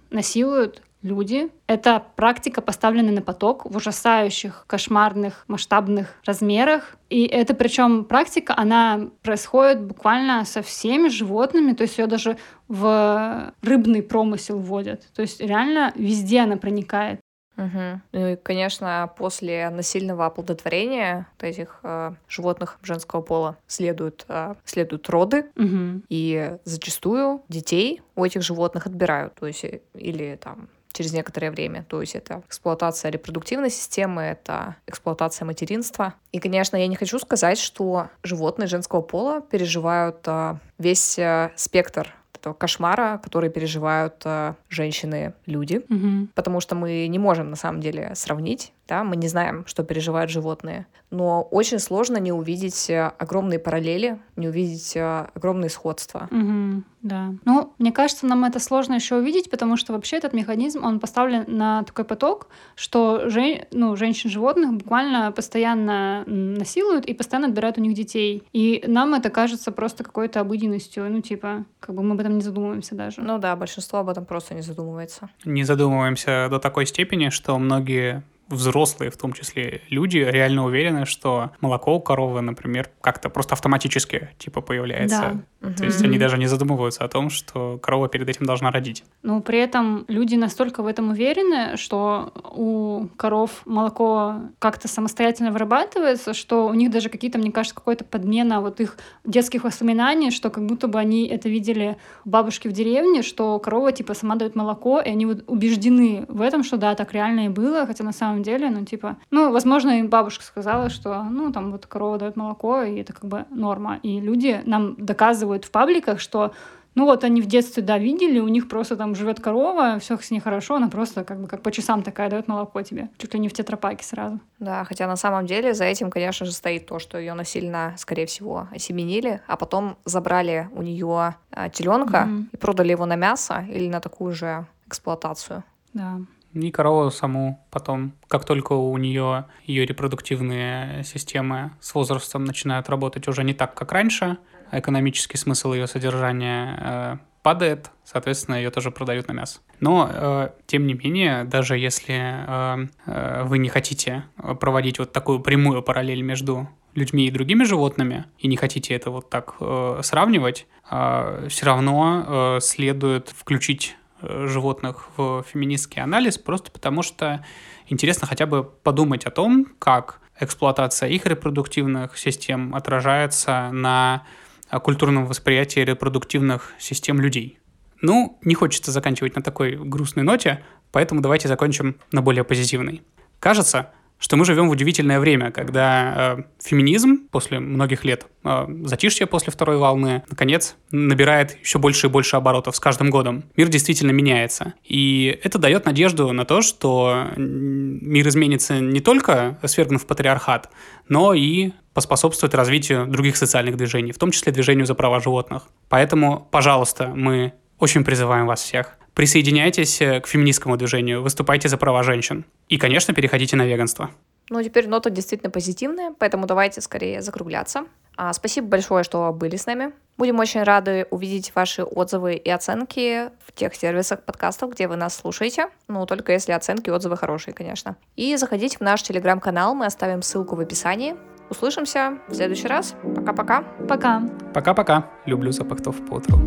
насилуют 0.09 0.81
люди. 1.03 1.49
Эта 1.67 2.03
практика 2.15 2.61
поставлена 2.61 3.11
на 3.11 3.21
поток 3.21 3.65
в 3.65 3.75
ужасающих, 3.75 4.65
кошмарных, 4.67 5.45
масштабных 5.47 6.15
размерах. 6.25 6.95
И 7.09 7.25
это 7.25 7.53
причем 7.53 8.05
практика, 8.05 8.53
она 8.57 9.09
происходит 9.21 9.83
буквально 9.83 10.45
со 10.45 10.61
всеми 10.61 11.09
животными, 11.09 11.73
то 11.73 11.83
есть 11.83 11.97
ее 11.97 12.07
даже 12.07 12.37
в 12.67 13.53
рыбный 13.61 14.01
промысел 14.01 14.57
вводят. 14.57 15.03
То 15.13 15.21
есть 15.21 15.39
реально 15.39 15.91
везде 15.95 16.41
она 16.41 16.57
проникает. 16.57 17.19
Угу. 17.57 18.01
Ну 18.13 18.27
и, 18.29 18.35
конечно, 18.35 19.11
после 19.15 19.69
насильного 19.69 20.25
оплодотворения 20.25 21.27
этих 21.39 21.79
э, 21.83 22.13
животных 22.27 22.79
женского 22.81 23.21
пола 23.21 23.57
следуют, 23.67 24.25
э, 24.27 24.55
следуют 24.65 25.07
роды, 25.09 25.51
угу. 25.55 26.01
и 26.09 26.57
зачастую 26.63 27.43
детей 27.49 28.01
у 28.15 28.25
этих 28.25 28.41
животных 28.41 28.87
отбирают, 28.87 29.35
то 29.35 29.45
есть 29.45 29.65
или 29.93 30.35
там 30.41 30.67
через 30.93 31.11
некоторое 31.11 31.51
время. 31.51 31.85
То 31.89 32.01
есть 32.01 32.15
это 32.15 32.43
эксплуатация 32.47 33.11
репродуктивной 33.11 33.69
системы, 33.69 34.21
это 34.21 34.77
эксплуатация 34.87 35.45
материнства. 35.45 36.13
И, 36.31 36.39
конечно, 36.39 36.77
я 36.77 36.87
не 36.87 36.95
хочу 36.95 37.19
сказать, 37.19 37.57
что 37.57 38.09
животные 38.23 38.67
женского 38.67 39.01
пола 39.01 39.41
переживают 39.41 40.17
а, 40.27 40.59
весь 40.77 41.17
а, 41.19 41.51
спектр 41.55 42.15
этого 42.43 42.53
кошмара, 42.53 43.19
который 43.23 43.49
переживают 43.49 44.21
э, 44.25 44.55
женщины-люди, 44.67 45.77
угу. 45.89 46.27
потому 46.35 46.59
что 46.59 46.75
мы 46.75 47.07
не 47.07 47.17
можем 47.17 47.49
на 47.49 47.55
самом 47.55 47.79
деле 47.79 48.11
сравнить, 48.15 48.73
да, 48.87 49.03
мы 49.03 49.15
не 49.15 49.27
знаем, 49.27 49.65
что 49.65 49.83
переживают 49.83 50.29
животные, 50.29 50.87
но 51.09 51.41
очень 51.41 51.79
сложно 51.79 52.17
не 52.17 52.31
увидеть 52.31 52.89
э, 52.89 53.11
огромные 53.17 53.59
параллели, 53.59 54.19
не 54.35 54.47
увидеть 54.49 54.95
э, 54.95 55.27
огромные 55.33 55.69
сходства. 55.69 56.27
Угу. 56.31 56.83
Да. 57.01 57.33
Ну, 57.45 57.73
мне 57.79 57.91
кажется, 57.91 58.25
нам 58.25 58.43
это 58.45 58.59
сложно 58.59 58.95
еще 58.95 59.15
увидеть, 59.15 59.49
потому 59.49 59.77
что 59.77 59.93
вообще 59.93 60.17
этот 60.17 60.33
механизм, 60.33 60.83
он 60.83 60.99
поставлен 60.99 61.45
на 61.47 61.83
такой 61.83 62.05
поток, 62.05 62.47
что 62.75 63.29
жен... 63.29 63.61
ну, 63.71 63.95
женщин-животных 63.95 64.73
буквально 64.73 65.31
постоянно 65.31 66.23
насилуют 66.25 67.05
и 67.05 67.13
постоянно 67.13 67.47
отбирают 67.47 67.77
у 67.77 67.81
них 67.81 67.93
детей. 67.93 68.43
И 68.53 68.83
нам 68.87 69.13
это 69.13 69.29
кажется 69.29 69.71
просто 69.71 70.03
какой-то 70.03 70.39
обыденностью. 70.41 71.09
Ну, 71.09 71.21
типа, 71.21 71.65
как 71.79 71.95
бы 71.95 72.03
мы 72.03 72.13
об 72.13 72.19
этом 72.21 72.35
не 72.35 72.41
задумываемся 72.41 72.95
даже. 72.95 73.21
Ну 73.21 73.37
да, 73.37 73.55
большинство 73.55 73.99
об 73.99 74.09
этом 74.09 74.25
просто 74.25 74.55
не 74.55 74.61
задумывается. 74.61 75.29
Не 75.45 75.63
задумываемся 75.63 76.47
до 76.49 76.59
такой 76.59 76.85
степени, 76.85 77.29
что 77.29 77.57
многие 77.59 78.23
взрослые, 78.53 79.11
в 79.11 79.17
том 79.17 79.33
числе 79.33 79.81
люди, 79.89 80.17
реально 80.17 80.65
уверены, 80.65 81.05
что 81.05 81.51
молоко 81.61 81.95
у 81.95 81.99
коровы, 81.99 82.41
например, 82.41 82.89
как-то 83.01 83.29
просто 83.29 83.53
автоматически 83.53 84.29
типа 84.37 84.61
появляется. 84.61 85.41
Да. 85.61 85.73
То 85.73 85.85
есть 85.85 86.01
они 86.03 86.17
даже 86.17 86.37
не 86.37 86.47
задумываются 86.47 87.03
о 87.03 87.07
том, 87.07 87.29
что 87.29 87.79
корова 87.81 88.09
перед 88.09 88.29
этим 88.29 88.45
должна 88.45 88.71
родить. 88.71 89.03
Но 89.21 89.41
при 89.41 89.59
этом 89.59 90.05
люди 90.07 90.35
настолько 90.35 90.83
в 90.83 90.87
этом 90.87 91.09
уверены, 91.11 91.77
что 91.77 92.33
у 92.51 93.07
коров 93.15 93.61
молоко 93.65 94.35
как-то 94.59 94.87
самостоятельно 94.87 95.51
вырабатывается, 95.51 96.33
что 96.33 96.67
у 96.67 96.73
них 96.73 96.91
даже 96.91 97.09
какие-то, 97.09 97.37
мне 97.37 97.51
кажется, 97.51 97.75
какой-то 97.75 98.03
подмена 98.03 98.61
вот 98.61 98.79
их 98.79 98.97
детских 99.23 99.63
воспоминаний, 99.63 100.31
что 100.31 100.49
как 100.49 100.65
будто 100.65 100.87
бы 100.87 100.99
они 100.99 101.27
это 101.27 101.49
видели 101.49 101.97
у 102.25 102.29
бабушки 102.29 102.67
в 102.67 102.73
деревне, 102.73 103.21
что 103.23 103.57
корова 103.59 103.91
типа 103.91 104.13
сама 104.13 104.35
дает 104.35 104.55
молоко, 104.55 104.99
и 104.99 105.09
они 105.09 105.25
вот 105.25 105.43
убеждены 105.47 106.25
в 106.27 106.41
этом, 106.41 106.63
что 106.63 106.77
да, 106.77 106.95
так 106.95 107.13
реально 107.13 107.45
и 107.45 107.49
было, 107.49 107.85
хотя 107.85 108.03
на 108.03 108.13
самом 108.13 108.42
деле, 108.43 108.69
ну, 108.69 108.85
типа, 108.85 109.17
ну, 109.31 109.51
возможно, 109.51 109.99
им 109.99 110.09
бабушка 110.09 110.43
сказала, 110.43 110.89
что, 110.89 111.23
ну, 111.23 111.51
там 111.51 111.71
вот 111.71 111.85
корова 111.85 112.17
дает 112.17 112.35
молоко, 112.35 112.83
и 112.83 112.97
это 112.97 113.13
как 113.13 113.25
бы 113.25 113.45
норма. 113.49 113.99
И 114.03 114.19
люди 114.19 114.61
нам 114.65 114.95
доказывают 114.97 115.65
в 115.65 115.71
пабликах, 115.71 116.19
что 116.19 116.53
ну 116.95 117.05
вот 117.05 117.23
они 117.23 117.41
в 117.41 117.47
детстве, 117.47 117.81
да, 117.81 117.97
видели, 117.97 118.39
у 118.39 118.47
них 118.47 118.67
просто 118.67 118.95
там 118.95 119.15
живет 119.15 119.39
корова, 119.39 119.97
все 119.99 120.17
с 120.17 120.31
ней 120.31 120.39
хорошо, 120.39 120.75
она 120.75 120.89
просто 120.89 121.23
как 121.23 121.41
бы 121.41 121.47
как 121.47 121.61
по 121.61 121.71
часам 121.71 122.03
такая 122.03 122.29
дает 122.29 122.47
молоко 122.47 122.81
тебе, 122.81 123.09
чуть 123.17 123.33
ли 123.33 123.39
не 123.39 123.49
в 123.49 123.53
тетрапаке 123.53 124.05
сразу. 124.05 124.39
Да, 124.59 124.83
хотя 124.83 125.07
на 125.07 125.15
самом 125.15 125.45
деле 125.45 125.73
за 125.73 125.85
этим, 125.85 126.11
конечно 126.11 126.45
же, 126.45 126.51
стоит 126.51 126.85
то, 126.85 126.99
что 126.99 127.17
ее 127.17 127.33
насильно, 127.33 127.95
скорее 127.97 128.25
всего, 128.25 128.67
осеменили, 128.71 129.41
а 129.47 129.57
потом 129.57 129.97
забрали 130.05 130.69
у 130.73 130.81
нее 130.81 131.35
а, 131.51 131.69
теленка 131.69 132.27
mm-hmm. 132.29 132.45
и 132.51 132.57
продали 132.57 132.91
его 132.91 133.05
на 133.05 133.15
мясо 133.15 133.65
или 133.69 133.89
на 133.89 133.99
такую 133.99 134.33
же 134.33 134.65
эксплуатацию. 134.87 135.63
Да. 135.93 136.19
И 136.53 136.71
корову 136.71 137.09
саму 137.09 137.65
потом, 137.71 138.13
как 138.27 138.45
только 138.45 138.73
у 138.73 138.95
нее 138.97 139.45
ее 139.65 139.85
репродуктивные 139.85 141.03
системы 141.03 141.71
с 141.79 141.93
возрастом 141.95 142.45
начинают 142.45 142.89
работать 142.89 143.27
уже 143.27 143.43
не 143.43 143.53
так, 143.53 143.73
как 143.73 143.91
раньше, 143.91 144.37
экономический 144.71 145.37
смысл 145.37 145.73
ее 145.73 145.87
содержания 145.87 146.77
э, 146.79 147.17
падает, 147.43 147.91
соответственно, 148.03 148.55
ее 148.55 148.71
тоже 148.71 148.91
продают 148.91 149.27
на 149.27 149.33
мясо. 149.33 149.59
Но, 149.79 150.09
э, 150.11 150.49
тем 150.65 150.87
не 150.87 150.93
менее, 150.93 151.43
даже 151.43 151.77
если 151.77 152.15
э, 152.15 152.87
э, 153.05 153.43
вы 153.43 153.57
не 153.57 153.69
хотите 153.69 154.23
проводить 154.59 154.99
вот 154.99 155.11
такую 155.11 155.39
прямую 155.39 155.83
параллель 155.83 156.21
между 156.21 156.69
людьми 156.95 157.27
и 157.27 157.31
другими 157.31 157.63
животными, 157.63 158.25
и 158.37 158.47
не 158.47 158.55
хотите 158.55 158.93
это 158.93 159.11
вот 159.11 159.29
так 159.29 159.55
э, 159.59 159.99
сравнивать, 160.03 160.67
э, 160.89 161.47
все 161.49 161.65
равно 161.65 162.25
э, 162.25 162.59
следует 162.61 163.29
включить 163.29 163.97
животных 164.27 165.07
в 165.17 165.43
феминистский 165.51 166.01
анализ, 166.01 166.37
просто 166.37 166.71
потому 166.71 167.01
что 167.01 167.45
интересно 167.87 168.27
хотя 168.27 168.45
бы 168.45 168.63
подумать 168.63 169.25
о 169.25 169.31
том, 169.31 169.67
как 169.79 170.19
эксплуатация 170.39 171.09
их 171.09 171.25
репродуктивных 171.25 172.17
систем 172.17 172.75
отражается 172.75 173.69
на 173.71 174.23
э, 174.69 174.79
культурном 174.79 175.25
восприятии 175.25 175.79
репродуктивных 175.81 176.73
систем 176.79 177.19
людей. 177.19 177.59
Ну, 178.01 178.37
не 178.43 178.55
хочется 178.55 178.91
заканчивать 178.91 179.35
на 179.35 179.41
такой 179.41 179.75
грустной 179.75 180.23
ноте, 180.23 180.63
поэтому 180.91 181.21
давайте 181.21 181.47
закончим 181.47 181.95
на 182.11 182.21
более 182.21 182.43
позитивной. 182.43 183.01
Кажется, 183.39 183.91
что 184.23 184.37
мы 184.37 184.45
живем 184.45 184.69
в 184.69 184.71
удивительное 184.71 185.19
время, 185.19 185.51
когда 185.51 186.37
э, 186.37 186.43
феминизм 186.63 187.27
после 187.29 187.59
многих 187.59 188.05
лет 188.05 188.25
э, 188.45 188.67
затишья 188.85 189.25
после 189.25 189.51
второй 189.51 189.75
волны, 189.75 190.23
наконец, 190.29 190.77
набирает 190.91 191.59
еще 191.59 191.77
больше 191.77 192.07
и 192.07 192.09
больше 192.09 192.37
оборотов 192.37 192.73
с 192.77 192.79
каждым 192.79 193.09
годом. 193.09 193.43
Мир 193.57 193.67
действительно 193.67 194.11
меняется. 194.11 194.75
И 194.85 195.37
это 195.43 195.59
дает 195.59 195.85
надежду 195.85 196.31
на 196.31 196.45
то, 196.45 196.61
что 196.61 197.31
мир 197.35 198.25
изменится 198.29 198.79
не 198.79 199.01
только 199.01 199.59
свергнув 199.65 200.05
патриархат, 200.05 200.69
но 201.09 201.33
и 201.33 201.71
поспособствует 201.93 202.55
развитию 202.55 203.05
других 203.07 203.35
социальных 203.35 203.75
движений, 203.75 204.13
в 204.13 204.17
том 204.17 204.31
числе 204.31 204.53
движению 204.53 204.85
за 204.85 204.95
права 204.95 205.19
животных. 205.19 205.63
Поэтому, 205.89 206.47
пожалуйста, 206.49 207.11
мы 207.13 207.51
очень 207.77 208.05
призываем 208.05 208.45
вас 208.45 208.61
всех 208.61 208.97
Присоединяйтесь 209.13 210.01
э, 210.01 210.19
к 210.21 210.27
феминистскому 210.27 210.77
движению, 210.77 211.21
выступайте 211.21 211.69
за 211.69 211.77
права 211.77 212.03
женщин. 212.03 212.45
И, 212.67 212.77
конечно, 212.77 213.13
переходите 213.13 213.55
на 213.55 213.65
веганство. 213.65 214.09
Ну, 214.49 214.61
теперь 214.61 214.87
нота 214.87 215.09
действительно 215.09 215.49
позитивная, 215.49 216.13
поэтому 216.17 216.45
давайте 216.47 216.81
скорее 216.81 217.21
закругляться. 217.21 217.85
А, 218.15 218.33
спасибо 218.33 218.67
большое, 218.67 219.03
что 219.03 219.31
были 219.31 219.55
с 219.55 219.65
нами. 219.65 219.93
Будем 220.17 220.39
очень 220.39 220.61
рады 220.63 221.07
увидеть 221.09 221.53
ваши 221.55 221.83
отзывы 221.83 222.35
и 222.35 222.49
оценки 222.49 223.29
в 223.45 223.51
тех 223.53 223.73
сервисах 223.73 224.23
подкастов, 224.23 224.71
где 224.71 224.87
вы 224.87 224.95
нас 224.95 225.15
слушаете. 225.15 225.67
Ну, 225.87 226.05
только 226.05 226.33
если 226.33 226.51
оценки 226.51 226.89
и 226.89 226.91
отзывы 226.91 227.17
хорошие, 227.17 227.53
конечно. 227.53 227.95
И 228.15 228.35
заходите 228.35 228.77
в 228.77 228.81
наш 228.81 229.01
телеграм-канал, 229.01 229.73
мы 229.73 229.85
оставим 229.85 230.21
ссылку 230.21 230.55
в 230.55 230.59
описании. 230.59 231.15
Услышимся 231.49 232.19
в 232.27 232.35
следующий 232.35 232.67
раз. 232.67 232.95
Пока-пока. 233.15 233.63
Пока. 233.87 234.21
Пока-пока. 234.53 235.09
Люблю 235.25 235.51
запах 235.51 235.79
по 235.83 236.15
утру. 236.15 236.37